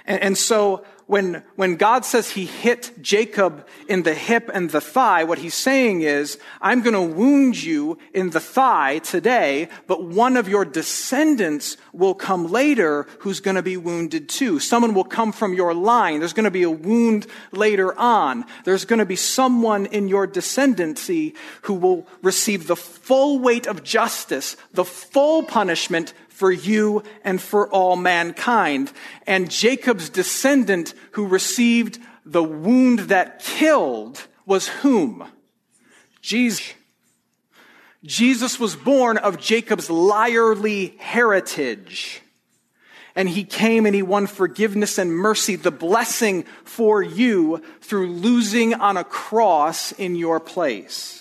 And, 0.04 0.20
and 0.20 0.38
so 0.38 0.84
when, 1.10 1.42
when 1.56 1.74
God 1.74 2.04
says 2.04 2.30
he 2.30 2.46
hit 2.46 2.92
Jacob 3.02 3.66
in 3.88 4.04
the 4.04 4.14
hip 4.14 4.48
and 4.54 4.70
the 4.70 4.80
thigh, 4.80 5.24
what 5.24 5.38
he's 5.38 5.54
saying 5.54 6.02
is, 6.02 6.38
I'm 6.60 6.82
going 6.82 6.94
to 6.94 7.02
wound 7.02 7.60
you 7.60 7.98
in 8.14 8.30
the 8.30 8.38
thigh 8.38 9.00
today, 9.00 9.70
but 9.88 10.04
one 10.04 10.36
of 10.36 10.48
your 10.48 10.64
descendants 10.64 11.76
will 11.92 12.14
come 12.14 12.46
later 12.46 13.08
who's 13.18 13.40
going 13.40 13.56
to 13.56 13.62
be 13.62 13.76
wounded 13.76 14.28
too. 14.28 14.60
Someone 14.60 14.94
will 14.94 15.02
come 15.02 15.32
from 15.32 15.52
your 15.52 15.74
line. 15.74 16.20
There's 16.20 16.32
going 16.32 16.44
to 16.44 16.50
be 16.52 16.62
a 16.62 16.70
wound 16.70 17.26
later 17.50 17.92
on. 17.98 18.44
There's 18.64 18.84
going 18.84 19.00
to 19.00 19.04
be 19.04 19.16
someone 19.16 19.86
in 19.86 20.06
your 20.06 20.28
descendancy 20.28 21.34
who 21.62 21.74
will 21.74 22.06
receive 22.22 22.68
the 22.68 22.76
full 22.76 23.40
weight 23.40 23.66
of 23.66 23.82
justice, 23.82 24.56
the 24.74 24.84
full 24.84 25.42
punishment 25.42 26.14
for 26.40 26.50
you 26.50 27.02
and 27.22 27.38
for 27.38 27.68
all 27.68 27.96
mankind. 27.96 28.90
And 29.26 29.50
Jacob's 29.50 30.08
descendant 30.08 30.94
who 31.12 31.26
received 31.26 31.98
the 32.24 32.42
wound 32.42 33.00
that 33.10 33.40
killed 33.40 34.26
was 34.46 34.66
whom? 34.68 35.28
Jesus. 36.22 36.72
Jesus 38.02 38.58
was 38.58 38.74
born 38.74 39.18
of 39.18 39.38
Jacob's 39.38 39.88
liarly 39.88 40.98
heritage. 40.98 42.22
And 43.14 43.28
he 43.28 43.44
came 43.44 43.84
and 43.84 43.94
he 43.94 44.02
won 44.02 44.26
forgiveness 44.26 44.96
and 44.96 45.12
mercy, 45.12 45.56
the 45.56 45.70
blessing 45.70 46.44
for 46.64 47.02
you 47.02 47.62
through 47.82 48.12
losing 48.12 48.72
on 48.72 48.96
a 48.96 49.04
cross 49.04 49.92
in 49.92 50.16
your 50.16 50.40
place 50.40 51.19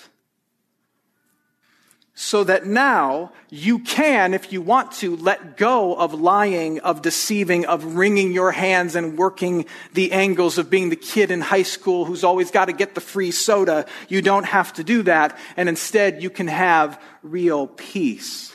so 2.22 2.44
that 2.44 2.66
now 2.66 3.32
you 3.50 3.80
can, 3.80 4.34
if 4.34 4.52
you 4.52 4.62
want 4.62 4.92
to, 4.92 5.16
let 5.16 5.56
go 5.56 5.96
of 5.96 6.14
lying, 6.14 6.82
of 6.82 7.02
deceiving, 7.02 7.66
of 7.66 7.96
wringing 7.96 8.34
your 8.34 8.52
hands 8.52 8.98
and 8.98 9.18
working 9.18 9.66
the 9.94 10.12
angles 10.12 10.58
of 10.58 10.70
being 10.70 10.90
the 10.90 10.98
kid 10.98 11.32
in 11.32 11.40
high 11.40 11.64
school 11.64 12.04
who's 12.04 12.26
always 12.26 12.52
got 12.52 12.66
to 12.66 12.74
get 12.74 12.94
the 12.94 13.00
free 13.00 13.32
soda. 13.32 13.86
You 14.10 14.22
don't 14.22 14.44
have 14.44 14.74
to 14.74 14.84
do 14.84 15.04
that. 15.04 15.38
And 15.56 15.70
instead, 15.70 16.22
you 16.22 16.30
can 16.30 16.50
have 16.50 17.02
real 17.24 17.68
peace. 17.68 18.54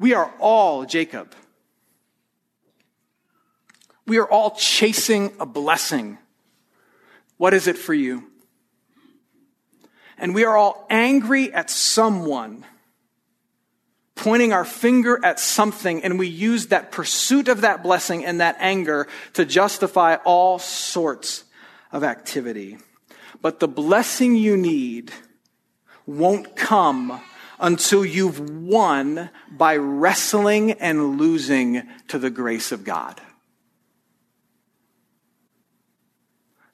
We 0.00 0.14
are 0.14 0.34
all 0.40 0.84
Jacob. 0.84 1.32
We 4.04 4.18
are 4.18 4.28
all 4.28 4.50
chasing 4.56 5.32
a 5.38 5.46
blessing. 5.46 6.18
What 7.36 7.54
is 7.54 7.68
it 7.68 7.78
for 7.78 7.94
you? 7.94 8.29
And 10.20 10.34
we 10.34 10.44
are 10.44 10.56
all 10.56 10.86
angry 10.90 11.52
at 11.52 11.70
someone, 11.70 12.64
pointing 14.14 14.52
our 14.52 14.66
finger 14.66 15.18
at 15.24 15.40
something, 15.40 16.04
and 16.04 16.18
we 16.18 16.28
use 16.28 16.66
that 16.66 16.92
pursuit 16.92 17.48
of 17.48 17.62
that 17.62 17.82
blessing 17.82 18.24
and 18.24 18.40
that 18.40 18.56
anger 18.60 19.08
to 19.32 19.46
justify 19.46 20.16
all 20.16 20.58
sorts 20.58 21.44
of 21.90 22.04
activity. 22.04 22.76
But 23.40 23.60
the 23.60 23.68
blessing 23.68 24.36
you 24.36 24.58
need 24.58 25.10
won't 26.04 26.54
come 26.54 27.22
until 27.58 28.04
you've 28.04 28.40
won 28.40 29.30
by 29.50 29.76
wrestling 29.76 30.72
and 30.72 31.18
losing 31.18 31.88
to 32.08 32.18
the 32.18 32.30
grace 32.30 32.72
of 32.72 32.84
God. 32.84 33.18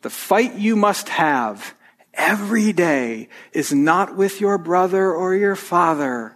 The 0.02 0.10
fight 0.10 0.54
you 0.54 0.74
must 0.74 1.08
have 1.10 1.75
every 2.16 2.72
day 2.72 3.28
is 3.52 3.72
not 3.72 4.16
with 4.16 4.40
your 4.40 4.58
brother 4.58 5.12
or 5.12 5.34
your 5.34 5.56
father, 5.56 6.34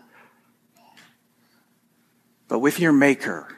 but 2.48 2.58
with 2.58 2.78
your 2.78 2.92
Maker, 2.92 3.48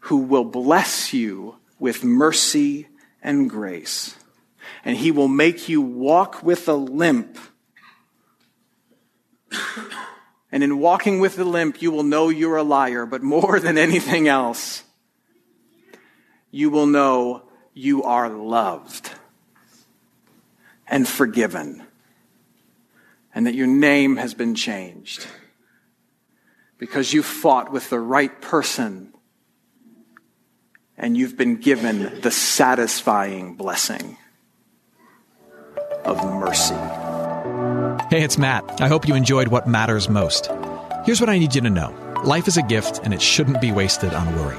who 0.00 0.18
will 0.18 0.44
bless 0.44 1.12
you 1.12 1.56
with 1.78 2.04
mercy 2.04 2.88
and 3.22 3.48
grace. 3.48 4.14
And 4.84 4.96
he 4.96 5.10
will 5.10 5.28
make 5.28 5.68
you 5.68 5.80
walk 5.80 6.42
with 6.42 6.68
a 6.68 6.74
limp. 6.74 7.38
And 10.50 10.62
in 10.62 10.78
walking 10.78 11.20
with 11.20 11.36
the 11.36 11.44
limp, 11.44 11.82
you 11.82 11.90
will 11.90 12.02
know 12.02 12.28
you're 12.28 12.56
a 12.56 12.62
liar, 12.62 13.06
but 13.06 13.22
more 13.22 13.60
than 13.60 13.76
anything 13.76 14.28
else, 14.28 14.82
you 16.50 16.70
will 16.70 16.86
know 16.86 17.47
you 17.78 18.02
are 18.02 18.28
loved 18.28 19.12
and 20.88 21.08
forgiven, 21.08 21.86
and 23.32 23.46
that 23.46 23.54
your 23.54 23.68
name 23.68 24.16
has 24.16 24.34
been 24.34 24.54
changed 24.54 25.26
because 26.76 27.12
you 27.12 27.22
fought 27.22 27.70
with 27.70 27.88
the 27.88 28.00
right 28.00 28.40
person 28.40 29.14
and 30.96 31.16
you've 31.16 31.36
been 31.36 31.56
given 31.56 32.20
the 32.20 32.30
satisfying 32.32 33.54
blessing 33.54 34.16
of 36.04 36.16
mercy. 36.24 36.74
Hey, 38.10 38.24
it's 38.24 38.38
Matt. 38.38 38.80
I 38.80 38.88
hope 38.88 39.06
you 39.06 39.14
enjoyed 39.14 39.48
what 39.48 39.68
matters 39.68 40.08
most. 40.08 40.50
Here's 41.04 41.20
what 41.20 41.30
I 41.30 41.38
need 41.38 41.54
you 41.54 41.60
to 41.60 41.70
know 41.70 41.94
life 42.24 42.48
is 42.48 42.56
a 42.56 42.62
gift, 42.62 43.00
and 43.04 43.14
it 43.14 43.22
shouldn't 43.22 43.60
be 43.60 43.70
wasted 43.70 44.12
on 44.14 44.34
worry. 44.34 44.58